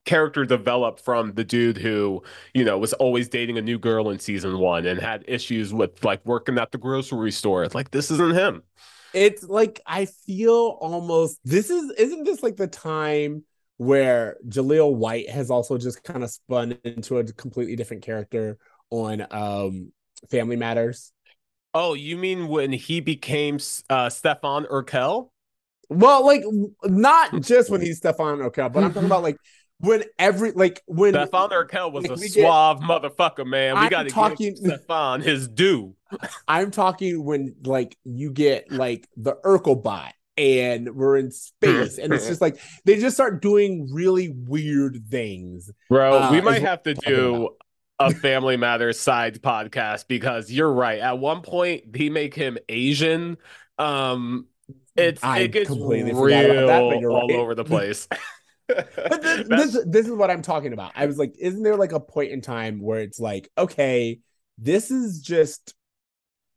[0.06, 2.22] character develop from the dude who
[2.54, 6.04] you know was always dating a new girl in season one and had issues with
[6.04, 7.66] like working at the grocery store.
[7.74, 8.62] Like this isn't him.
[9.12, 13.44] it's like I feel almost this is isn't this like the time
[13.76, 18.58] where Jaleel White has also just kind of spun into a completely different character
[18.90, 19.92] on um
[20.30, 21.12] Family Matters.
[21.74, 23.58] Oh, you mean when he became
[23.90, 25.30] uh Stefan Urkel?
[25.88, 26.42] Well, like
[26.84, 29.36] not just when he's Stefan Urkel, but I'm talking about like
[29.80, 33.74] when every like when Stefan Urkel was like, a we get- suave motherfucker, man.
[33.74, 35.94] We I'm got to talking- give Stefan his due.
[36.46, 42.12] I'm talking when like you get like the Urkel bot and we're in space and
[42.12, 45.70] it's just like they just start doing really weird things.
[45.88, 47.50] Bro, Uh, we might have to do
[47.98, 50.98] a Family Matters side podcast because you're right.
[50.98, 53.36] At one point, they make him Asian.
[53.78, 54.46] Um,
[54.96, 57.38] it's I it gets completely real that, but you're all right.
[57.38, 58.08] over the place.
[58.66, 60.92] But this, this this is what I'm talking about.
[60.94, 64.20] I was like, isn't there like a point in time where it's like, okay,
[64.56, 65.74] this is just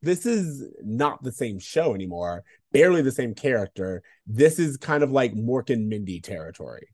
[0.01, 4.03] this is not the same show anymore, barely the same character.
[4.25, 6.87] This is kind of like Mork and Mindy territory.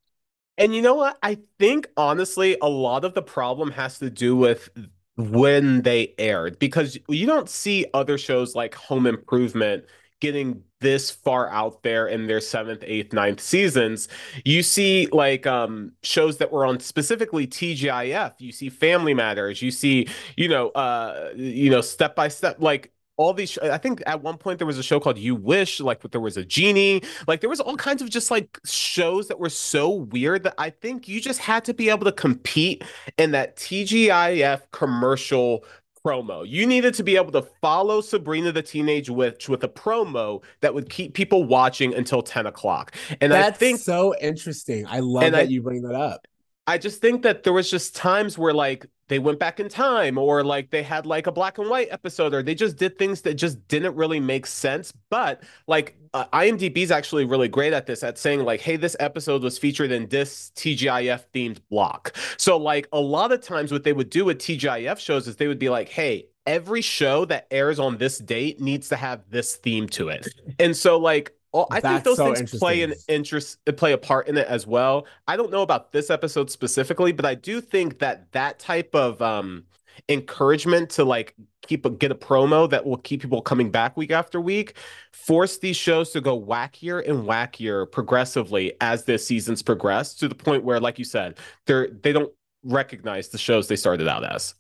[0.58, 1.18] And you know what?
[1.24, 4.70] I think honestly, a lot of the problem has to do with
[5.16, 9.86] when they aired because you don't see other shows like Home Improvement
[10.20, 14.08] getting this far out there in their seventh, eighth, ninth seasons.
[14.46, 18.34] You see like um shows that were on specifically TGIF.
[18.40, 19.62] You see Family Matters.
[19.62, 20.08] You see,
[20.38, 23.58] you know, uh, you know, step by step, like all these.
[23.60, 26.38] I think at one point there was a show called You Wish, like there was
[26.38, 27.02] a genie.
[27.28, 30.70] Like there was all kinds of just like shows that were so weird that I
[30.70, 32.84] think you just had to be able to compete
[33.18, 35.66] in that TGIF commercial
[36.06, 36.46] promo.
[36.48, 40.74] You needed to be able to follow Sabrina the Teenage Witch with a promo that
[40.74, 42.94] would keep people watching until 10 o'clock.
[43.22, 44.86] And That's I think so interesting.
[44.88, 46.28] I love that I- you bring that up.
[46.66, 50.18] I just think that there was just times where like they went back in time
[50.18, 53.22] or like they had like a black and white episode or they just did things
[53.24, 54.94] that just didn't really make sense.
[55.10, 58.96] But like uh, IMDb is actually really great at this at saying like, hey, this
[59.00, 62.16] episode was featured in this TGIF themed block.
[62.38, 65.48] So like a lot of times what they would do with TGIF shows is they
[65.48, 69.56] would be like, hey, every show that airs on this date needs to have this
[69.58, 70.28] theme to it.
[70.60, 74.28] And so like all, I think those so things play an interest play a part
[74.28, 75.06] in it as well.
[75.28, 79.22] I don't know about this episode specifically, but I do think that that type of
[79.22, 79.64] um
[80.10, 84.12] encouragement to like keep a get a promo that will keep people coming back week
[84.12, 84.76] after week
[85.12, 90.36] force these shows to go wackier and wackier progressively as the seasons progress to the
[90.36, 91.38] point where like you said
[91.68, 92.34] they're they don't
[92.64, 94.56] recognize the shows they started out as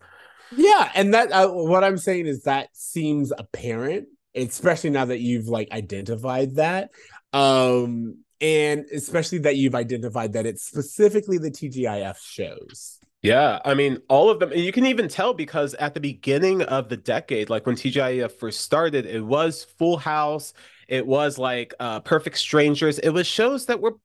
[0.55, 5.47] Yeah, and that uh, what I'm saying is that seems apparent, especially now that you've
[5.47, 6.91] like identified that,
[7.31, 12.99] um, and especially that you've identified that it's specifically the TGIF shows.
[13.21, 14.51] Yeah, I mean, all of them.
[14.51, 18.33] and You can even tell because at the beginning of the decade, like when TGIF
[18.33, 20.53] first started, it was Full House.
[20.89, 22.99] It was like uh, Perfect Strangers.
[22.99, 23.95] It was shows that were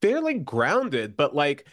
[0.00, 1.66] fairly grounded, but like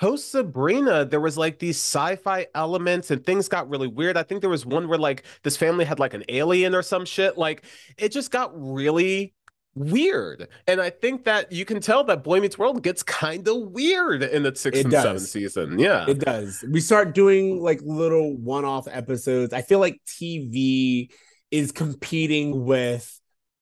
[0.00, 4.16] post Sabrina, there was like these sci-fi elements and things got really weird.
[4.16, 7.04] I think there was one where like this family had like an alien or some
[7.04, 7.36] shit.
[7.36, 7.64] Like
[7.98, 9.34] it just got really
[9.74, 10.48] weird.
[10.66, 14.22] And I think that you can tell that Boy Meets World gets kind of weird
[14.22, 15.02] in the sixth It and does.
[15.02, 15.78] seventh season.
[15.78, 16.06] Yeah.
[16.08, 16.64] It does.
[16.70, 19.52] We start doing like little one-off episodes.
[19.52, 21.10] I feel like TV
[21.50, 23.19] is competing with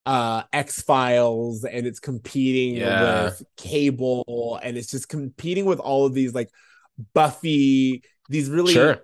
[0.09, 3.24] uh X-Files and it's competing Yeah.
[3.26, 6.48] with cable and it's just competing with all of these like
[7.12, 9.02] Buffy, these really Sure.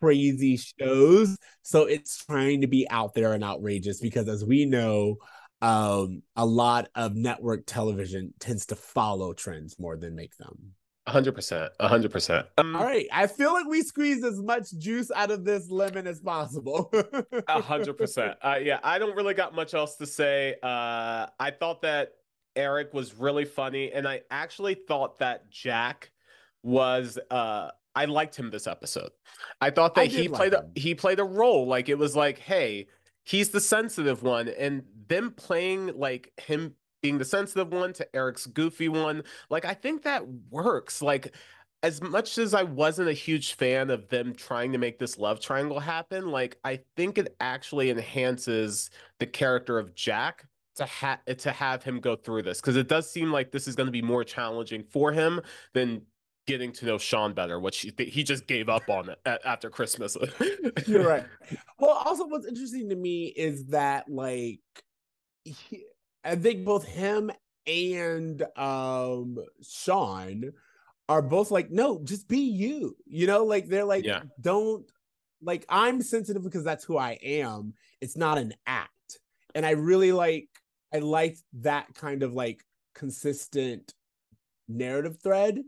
[0.00, 1.36] crazy shows.
[1.62, 5.16] So it's trying to be out there and outrageous because as we know,
[5.60, 10.74] um a lot of network television tends to follow trends more than make them.
[11.06, 11.72] Hundred percent.
[11.80, 12.46] hundred percent.
[12.58, 13.06] Um, All right.
[13.12, 16.92] I feel like we squeezed as much juice out of this lemon as possible.
[17.48, 18.36] A hundred percent.
[18.42, 20.56] Uh, yeah, I don't really got much else to say.
[20.62, 22.12] Uh, I thought that
[22.56, 26.10] Eric was really funny, and I actually thought that Jack
[26.62, 27.18] was.
[27.30, 29.10] Uh, I liked him this episode.
[29.60, 31.66] I thought that did he like played a he played a role.
[31.66, 32.88] Like it was like, hey,
[33.24, 36.74] he's the sensitive one, and them playing like him
[37.04, 39.24] being the sensitive one to Eric's goofy one.
[39.50, 41.02] Like I think that works.
[41.02, 41.34] Like
[41.82, 45.38] as much as I wasn't a huge fan of them trying to make this love
[45.38, 48.88] triangle happen, like I think it actually enhances
[49.18, 50.46] the character of Jack
[50.76, 53.76] to have to have him go through this because it does seem like this is
[53.76, 55.42] going to be more challenging for him
[55.74, 56.00] than
[56.46, 60.16] getting to know Sean better, which he, just gave up on it after Christmas.
[60.86, 61.24] You're right.
[61.78, 64.60] Well, also, what's interesting to me is that, like,
[65.44, 65.84] he-
[66.24, 67.30] I think both him
[67.66, 70.52] and um Sean
[71.08, 72.96] are both like, no, just be you.
[73.06, 74.22] You know, like they're like, Yeah.
[74.40, 74.90] don't
[75.42, 77.74] like I'm sensitive because that's who I am.
[78.00, 79.18] It's not an act.
[79.54, 80.48] And I really like
[80.92, 82.64] I liked that kind of like
[82.94, 83.92] consistent
[84.68, 85.60] narrative thread.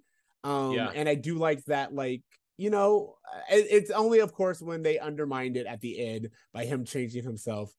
[0.45, 0.91] Um Yeah.
[0.95, 2.23] and I do like that like
[2.57, 3.17] you know
[3.51, 7.23] it- it's only of course when they undermined it at the end by him changing
[7.25, 7.75] himself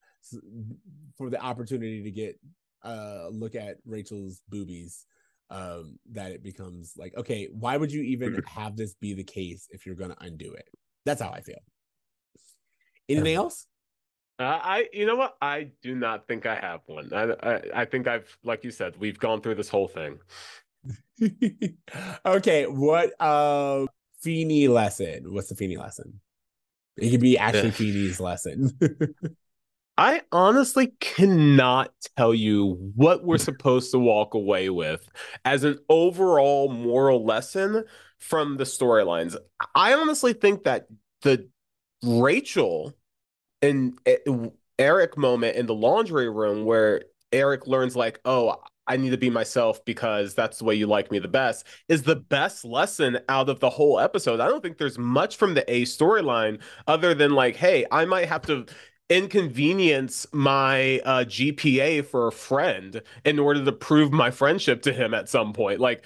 [1.17, 2.39] for the opportunity to get
[2.84, 5.05] a look at Rachel's boobies
[5.49, 9.67] um that it becomes like okay why would you even have this be the case
[9.71, 10.67] if you're going to undo it
[11.05, 11.59] that's how I feel
[13.07, 13.65] anything else
[14.39, 15.36] Uh, I, you know what?
[15.41, 17.11] I do not think I have one.
[17.11, 20.19] I, I, I think I've, like you said, we've gone through this whole thing.
[22.25, 23.88] okay, what uh
[24.21, 25.34] Feeny lesson?
[25.34, 26.19] What's the Feeny lesson?
[26.97, 27.75] It could be actually Ugh.
[27.75, 28.71] Feeny's lesson.
[29.98, 33.41] I honestly cannot tell you what we're mm.
[33.41, 35.10] supposed to walk away with
[35.43, 37.84] as an overall moral lesson
[38.20, 39.36] from the storylines.
[39.74, 40.88] I honestly think that
[41.24, 41.50] the
[42.04, 42.93] Rachel
[43.62, 48.98] and eh, E- Eric moment in the laundry room where Eric learns like, "Oh, I
[48.98, 52.16] need to be myself because that's the way you like me the best," is the
[52.16, 54.39] best lesson out of the whole episode.
[54.39, 58.28] I don't think there's much from the A storyline other than like, "Hey, I might
[58.30, 58.68] have to
[59.10, 65.14] inconvenience my uh, GPA for a friend in order to prove my friendship to him
[65.14, 66.03] at some point." Like,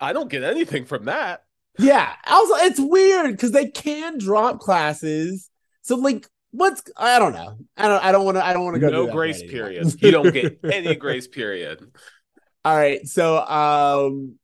[0.00, 1.44] I don't get anything from that.
[1.78, 2.14] yeah.
[2.26, 5.50] Also, it's weird because they can drop classes.
[5.82, 7.56] So like what's I don't know.
[7.76, 9.92] I don't I don't want to I don't want to go No grace period.
[10.00, 11.84] You don't get any grace period.
[12.64, 13.06] All right.
[13.06, 14.38] So um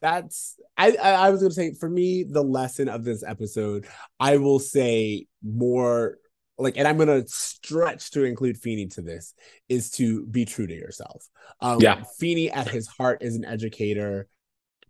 [0.00, 3.86] that's I, I I was gonna say for me, the lesson of this episode,
[4.18, 6.18] I will say more
[6.62, 9.34] like and I'm gonna stretch to include Feeny to this,
[9.68, 11.28] is to be true to yourself.
[11.60, 12.04] Um Yeah.
[12.18, 14.28] Feeny at his heart is an educator.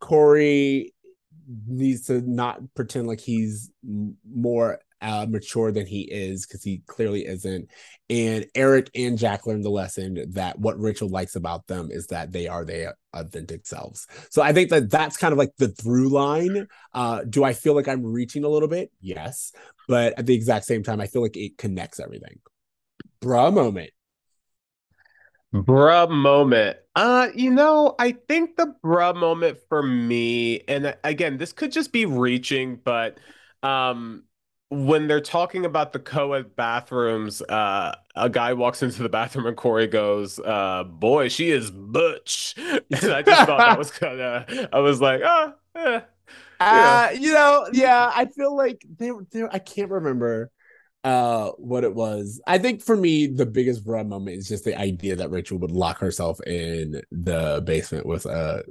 [0.00, 0.94] Corey
[1.66, 7.26] needs to not pretend like he's more uh, mature than he is because he clearly
[7.26, 7.68] isn't.
[8.08, 12.32] And Eric and Jack learned the lesson that what Rachel likes about them is that
[12.32, 14.06] they are their authentic selves.
[14.30, 16.68] So I think that that's kind of like the through line.
[16.94, 18.92] Uh, do I feel like I'm reaching a little bit?
[19.00, 19.52] Yes,
[19.88, 22.38] but at the exact same time, I feel like it connects everything.
[23.20, 23.90] Bruh moment.
[25.52, 26.78] Bruh moment.
[26.94, 31.72] Uh, you know, I think the bruh moment for me, and uh, again, this could
[31.72, 33.18] just be reaching, but
[33.62, 34.24] um
[34.72, 39.56] when they're talking about the co-ed bathrooms, uh a guy walks into the bathroom and
[39.56, 42.54] Corey goes, uh, boy, she is butch.
[42.58, 46.00] And I just thought that was kind of I was like, oh, eh.
[46.60, 49.52] Uh, you know, yeah, I feel like there, there.
[49.52, 50.50] I can't remember
[51.04, 52.40] uh what it was.
[52.46, 55.72] I think for me, the biggest bruh moment is just the idea that Rachel would
[55.72, 58.64] lock herself in the basement with a,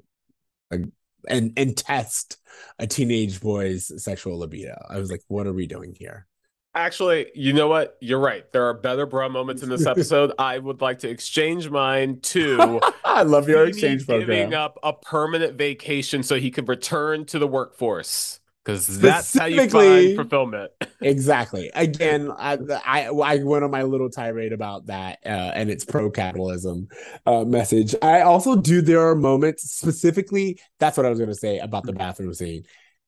[0.71, 0.79] a
[1.27, 2.37] and and test
[2.79, 4.75] a teenage boy's sexual libido.
[4.89, 6.27] I was like, what are we doing here?
[6.73, 7.97] Actually, you know what?
[7.99, 8.49] You're right.
[8.53, 10.31] There are better bra moments in this episode.
[10.39, 14.53] I would like to exchange mine to I love your exchange giving program.
[14.53, 18.40] up a permanent vacation so he could return to the workforce.
[18.63, 20.71] Because that's how you find fulfillment.
[21.01, 21.71] exactly.
[21.73, 26.09] Again, I, I I went on my little tirade about that uh, and its pro
[26.09, 26.87] capitalism
[27.25, 27.95] uh, message.
[28.01, 28.81] I also do.
[28.81, 30.59] There are moments specifically.
[30.79, 32.63] That's what I was going to say about the bathroom scene.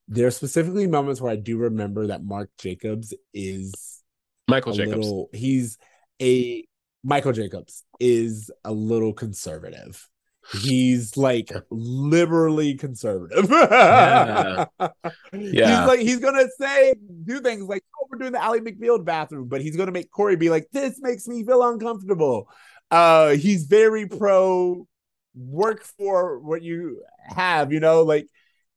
[0.08, 4.02] There are specifically moments where I do remember that Mark Jacobs is
[4.48, 4.98] Michael Jacobs.
[4.98, 5.30] little.
[5.34, 5.78] He's
[6.22, 6.66] a
[7.04, 10.08] Michael Jacobs is a little conservative.
[10.52, 13.48] He's like liberally conservative.
[13.50, 14.66] Yeah.
[15.32, 19.48] He's like he's gonna say do things like, oh, we're doing the Ally McBeal bathroom,
[19.48, 22.50] but he's gonna make Corey be like, this makes me feel uncomfortable.
[22.92, 24.88] Uh he's very pro
[25.36, 28.28] work for what you have, you know, like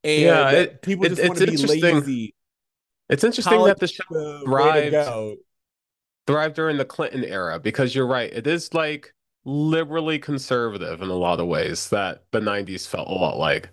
[0.04, 2.34] and Yeah, it- people it- just it's want to be lazy.
[3.08, 5.38] It's interesting College that the show the way to thrived.
[6.26, 8.32] thrived during the Clinton era because you're right.
[8.32, 9.14] It is like
[9.46, 13.70] liberally conservative in a lot of ways that the 90s felt a lot like.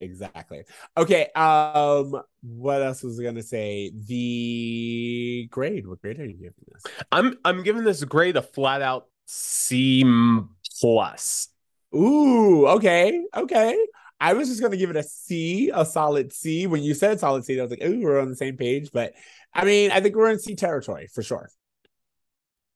[0.00, 0.64] Exactly.
[0.96, 1.28] Okay.
[1.36, 3.92] Um, what else was I gonna say?
[3.94, 5.86] The grade.
[5.86, 6.82] What grade are you giving this?
[7.12, 10.04] I'm I'm giving this grade a flat out c
[10.80, 11.48] plus.
[11.94, 13.76] Ooh, okay, okay.
[14.20, 16.66] I was just gonna give it a C, a solid C.
[16.66, 18.90] When you said solid C, I was like, ooh, we're on the same page.
[18.92, 19.12] But
[19.52, 21.50] I mean, I think we're in C territory for sure.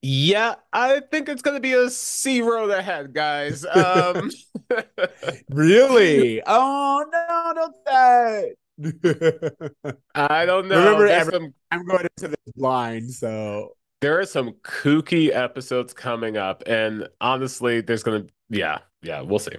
[0.07, 3.65] Yeah, I think it's gonna be a C road ahead, guys.
[3.65, 4.31] Um
[5.49, 6.43] Really?
[6.47, 8.55] oh no, don't that.
[10.15, 10.79] I don't know.
[10.79, 16.37] Remember, every- some I'm going into this blind, so there are some kooky episodes coming
[16.37, 19.57] up, and honestly, there's gonna yeah, yeah, we'll see.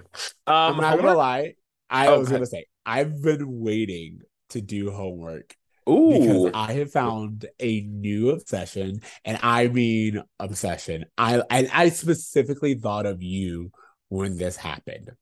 [0.66, 1.02] I'm Um not homework?
[1.06, 1.54] gonna lie.
[1.90, 4.20] I Oh, was go gonna say I've been waiting
[4.50, 5.54] to do homework
[5.88, 6.10] Ooh.
[6.18, 11.06] because I have found a new obsession, and I mean obsession.
[11.16, 13.70] I I, I specifically thought of you
[14.08, 15.12] when this happened.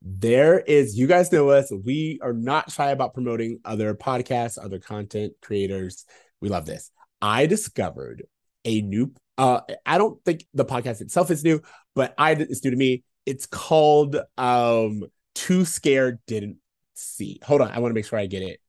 [0.00, 1.72] There is, you guys know us.
[1.84, 6.04] We are not shy about promoting other podcasts, other content creators.
[6.40, 6.92] We love this.
[7.20, 8.24] I discovered
[8.64, 9.12] a new.
[9.36, 11.62] Uh, I don't think the podcast itself is new,
[11.94, 13.04] but I it's new to me.
[13.26, 15.04] It's called um
[15.34, 16.58] "Too Scared Didn't
[16.94, 18.60] See." Hold on, I want to make sure I get it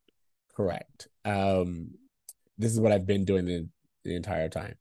[0.60, 1.08] correct.
[1.24, 1.92] Um,
[2.58, 3.70] this is what I've been doing the,
[4.04, 4.76] the entire time.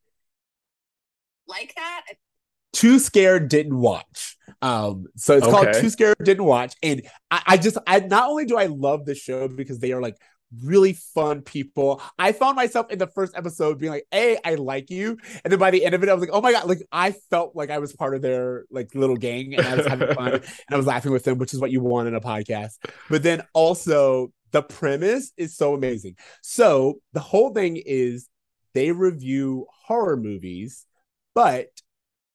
[1.46, 2.04] like that.
[2.72, 4.36] Too Scared Didn't Watch.
[4.60, 6.74] Um, so it's called Too Scared Didn't Watch.
[6.82, 10.02] And I, I just I not only do I love the show because they are
[10.02, 10.16] like
[10.62, 12.02] really fun people.
[12.18, 15.18] I found myself in the first episode being like, hey, I like you.
[15.44, 17.12] And then by the end of it, I was like, oh my god, like I
[17.30, 20.32] felt like I was part of their like little gang and I was having fun
[20.34, 22.78] and I was laughing with them, which is what you want in a podcast.
[23.08, 26.16] But then also the premise is so amazing.
[26.42, 28.28] So the whole thing is
[28.74, 30.86] they review horror movies,
[31.34, 31.68] but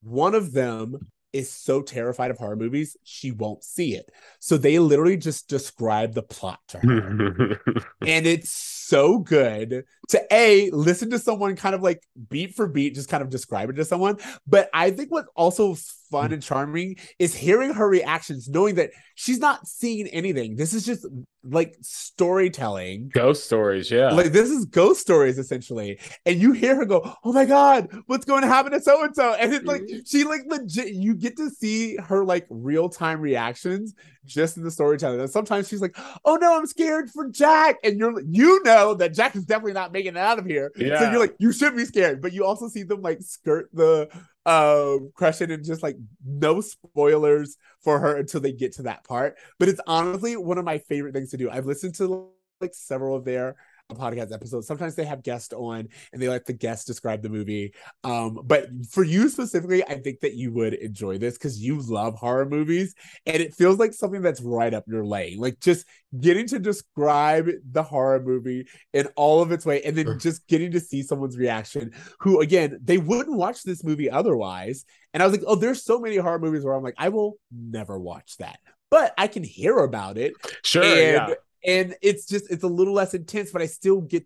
[0.01, 0.97] one of them
[1.34, 4.09] is so terrified of horror movies, she won't see it.
[4.39, 7.59] So they literally just describe the plot to her.
[8.05, 8.51] and it's
[8.88, 13.23] so good to A, listen to someone kind of like beat for beat, just kind
[13.23, 14.17] of describe it to someone.
[14.45, 15.75] But I think what also
[16.11, 16.34] fun mm.
[16.34, 20.55] and charming is hearing her reactions, knowing that she's not seeing anything.
[20.55, 21.05] This is just
[21.43, 23.09] like storytelling.
[23.13, 24.11] Ghost stories, yeah.
[24.11, 28.25] Like this is ghost stories essentially, and you hear her go, "Oh my god, what's
[28.25, 29.99] going to happen to so and so?" And it's like mm-hmm.
[30.05, 30.93] she like legit.
[30.93, 33.93] You get to see her like real time reactions
[34.26, 35.19] just in the storytelling.
[35.19, 39.13] And sometimes she's like, "Oh no, I'm scared for Jack," and you're you know that
[39.13, 40.71] Jack is definitely not making it out of here.
[40.93, 44.09] So you're like, you should be scared, but you also see them like skirt the
[44.45, 49.38] um crushing and just like no spoilers for her until they get to that part.
[49.59, 51.49] But it's honestly one of my favorite things to do.
[51.49, 53.55] I've listened to like several of their
[53.94, 54.68] podcast episodes.
[54.68, 57.74] Sometimes they have guests on and they let the guests describe the movie.
[58.04, 62.16] Um, but for you specifically, I think that you would enjoy this because you love
[62.16, 62.94] horror movies
[63.26, 65.39] and it feels like something that's right up your lane.
[65.39, 65.86] Like just
[66.20, 70.72] getting to describe the horror movie in all of its way and then just getting
[70.72, 74.86] to see someone's reaction who again they wouldn't watch this movie otherwise.
[75.14, 77.38] And I was like, oh, there's so many horror movies where I'm like, I will
[77.52, 78.60] never watch that.
[78.89, 80.34] But I can hear about it
[80.64, 81.34] sure, and yeah.
[81.66, 84.26] And it's just it's a little less intense but i still get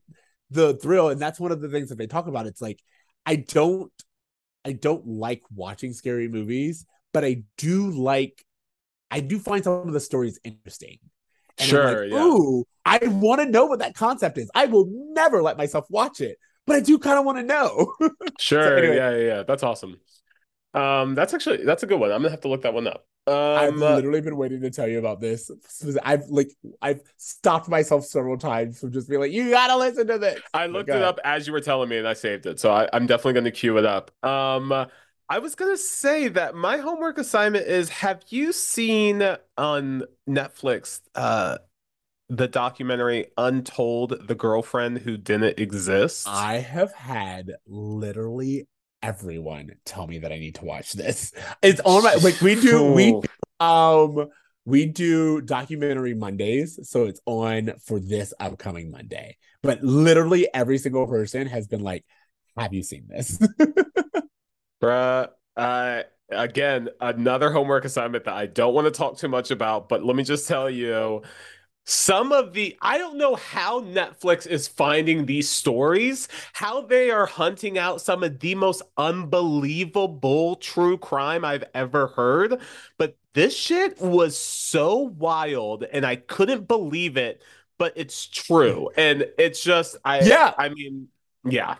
[0.50, 2.82] the thrill and that's one of the things that they talk about it's like
[3.26, 3.92] i don't
[4.66, 8.44] i don't like watching scary movies but i do like
[9.12, 10.98] i do find some of the stories interesting
[11.58, 12.24] and Sure, like, yeah.
[12.24, 16.22] ooh i want to know what that concept is i will never let myself watch
[16.22, 17.94] it but i do kind of want to know
[18.40, 18.96] Sure, anyway.
[18.96, 19.44] yeah, yeah, yeah.
[19.44, 20.00] That's awesome.
[20.78, 22.12] Um, that's actually that's a good one.
[22.12, 23.06] I'm gonna have to look that one up.
[23.28, 25.52] I've Um, uh, literally been waiting to tell you about this.
[26.04, 26.52] I've like
[26.82, 30.68] I've stopped myself several times from just being like, "You gotta listen to this." I
[30.68, 32.60] looked it up as you were telling me, and I saved it.
[32.60, 34.12] So I, I'm definitely going to queue it up.
[34.24, 34.72] Um,
[35.30, 41.02] I was going to say that my homework assignment is: Have you seen on Netflix
[41.16, 41.58] uh,
[42.30, 46.28] the documentary Untold: The Girlfriend Who Didn't Exist?
[46.30, 48.68] I have had literally
[49.02, 51.34] everyone tell me that I need to watch this.
[51.62, 53.22] It's on my like we do we
[53.60, 54.30] um
[54.66, 59.38] we do documentary Mondays, so it's on for this upcoming Monday.
[59.64, 62.06] But literally every single person has been like,
[62.58, 63.40] "Have you seen this?"
[64.84, 69.90] Bruh, uh, again, another homework assignment that I don't want to talk too much about,
[69.90, 71.22] but let me just tell you
[71.90, 77.26] some of the, I don't know how Netflix is finding these stories, how they are
[77.26, 82.60] hunting out some of the most unbelievable true crime I've ever heard.
[82.98, 87.42] But this shit was so wild and I couldn't believe it,
[87.78, 88.90] but it's true.
[88.98, 90.54] And it's just, I, Yeah.
[90.58, 91.08] I mean,
[91.46, 91.76] yeah.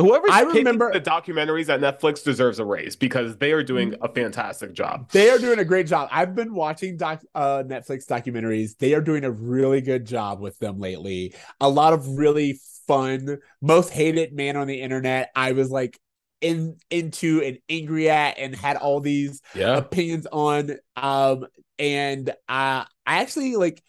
[0.00, 4.08] Whoever's I remember- the documentaries at Netflix deserves a raise because they are doing a
[4.08, 5.10] fantastic job.
[5.12, 6.08] they are doing a great job.
[6.12, 8.76] I've been watching doc uh Netflix documentaries.
[8.78, 11.34] They are doing a really good job with them lately.
[11.60, 15.30] A lot of really fun, most hated man on the internet.
[15.34, 15.98] I was like
[16.40, 19.78] in into and angry at and had all these Yeah.
[19.78, 21.46] opinions on um
[21.78, 23.82] and uh i actually like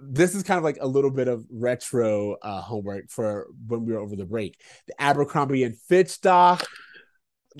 [0.00, 3.92] this is kind of like a little bit of retro uh homework for when we
[3.92, 6.64] were over the break the abercrombie and fitch doc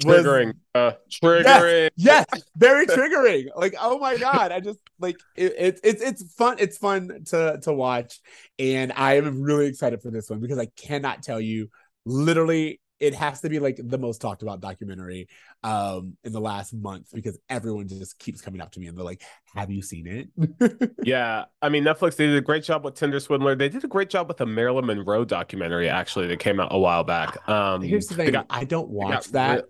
[0.04, 0.52] was- Triggering.
[0.74, 1.90] Uh, triggering.
[1.96, 2.24] yes
[2.56, 6.78] very triggering like oh my god i just like it, it, it's it's fun it's
[6.78, 8.20] fun to to watch
[8.58, 11.68] and i am really excited for this one because i cannot tell you
[12.04, 15.28] literally it has to be like the most talked about documentary
[15.62, 19.04] um in the last month because everyone just keeps coming up to me and they're
[19.04, 19.22] like
[19.54, 21.44] have you seen it Yeah.
[21.62, 23.54] I mean, Netflix, they did a great job with Tinder Swindler.
[23.54, 26.78] They did a great job with the Marilyn Monroe documentary, actually, that came out a
[26.78, 27.48] while back.
[27.48, 29.64] Um, here's the thing got- i don't watch got that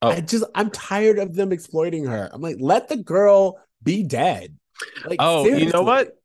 [0.00, 0.10] Oh.
[0.10, 4.56] i just i'm tired of them exploiting her i'm like let the girl be dead
[5.04, 6.16] like Oh, you know what?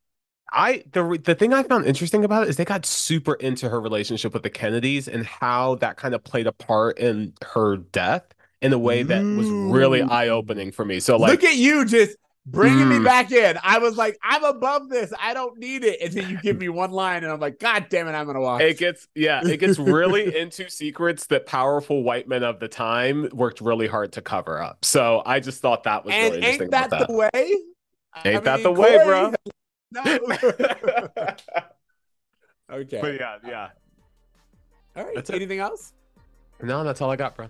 [0.53, 3.81] I the the thing I found interesting about it is they got super into her
[3.81, 8.23] relationship with the Kennedys and how that kind of played a part in her death
[8.61, 10.09] in a way that was really Mm.
[10.09, 10.99] eye opening for me.
[10.99, 13.03] So like, look at you just bringing me Mm.
[13.03, 13.57] back in.
[13.63, 15.11] I was like, I'm above this.
[15.19, 15.99] I don't need it.
[16.01, 18.41] And then you give me one line, and I'm like, God damn it, I'm gonna
[18.41, 18.61] watch.
[18.61, 23.27] it gets yeah, it gets really into secrets that powerful white men of the time
[23.33, 24.85] worked really hard to cover up.
[24.85, 27.29] So I just thought that was and really interesting ain't that, about the way?
[28.13, 29.33] I Ain't that mean, the way, bro?
[29.93, 30.01] No.
[32.71, 32.99] okay.
[33.01, 33.69] but yeah, yeah.
[34.95, 35.15] All right.
[35.15, 35.35] that's it.
[35.35, 35.93] Anything else?
[36.61, 37.47] No, that's all I got, bro.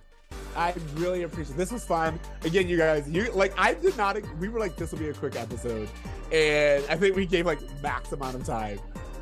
[0.55, 2.19] I really appreciate this was fun.
[2.43, 5.13] Again, you guys, you like I did not we were like this will be a
[5.13, 5.89] quick episode.
[6.31, 8.79] And I think we gave like max amount of time.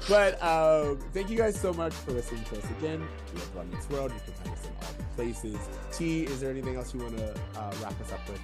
[0.09, 3.05] But um thank you guys so much for listening to us again.
[3.33, 4.11] We have Run Meets World.
[4.11, 5.57] You can find us in all the places.
[5.91, 8.41] T, is there anything else you want to uh, wrap us up with?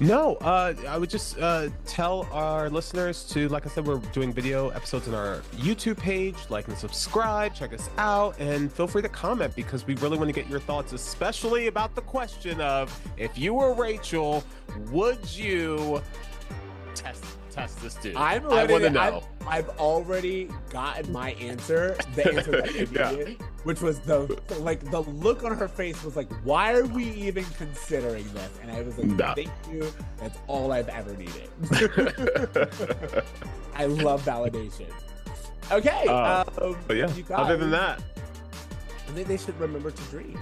[0.00, 4.32] No, uh, I would just uh, tell our listeners to, like I said, we're doing
[4.32, 6.36] video episodes on our YouTube page.
[6.48, 10.28] Like and subscribe, check us out, and feel free to comment because we really want
[10.28, 14.44] to get your thoughts, especially about the question of if you were Rachel,
[14.92, 16.00] would you
[16.94, 17.24] test
[17.58, 18.16] test this dude?
[18.16, 19.22] I'm I ready want to to- I've- know.
[19.46, 21.96] I've already gotten my answer.
[22.14, 23.34] The answer that I Yeah.
[23.64, 27.44] which was the like the look on her face was like, "Why are we even
[27.56, 29.34] considering this?" And I was like, Nah.
[29.34, 29.90] "Thank you.
[30.18, 31.48] That's all I've ever needed."
[33.74, 34.86] I love validation.
[35.70, 36.06] Okay.
[36.08, 38.02] Uh, um, but yeah, other than that,
[39.08, 40.38] I think they should remember to dream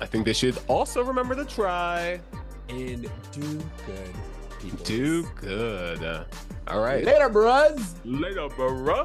[0.00, 2.20] I think they should also remember to try
[2.68, 3.02] and
[3.32, 4.14] do good.
[4.60, 4.84] People.
[4.84, 6.24] do good.
[6.68, 7.94] All right, Later, bros.
[8.04, 9.04] later, bro.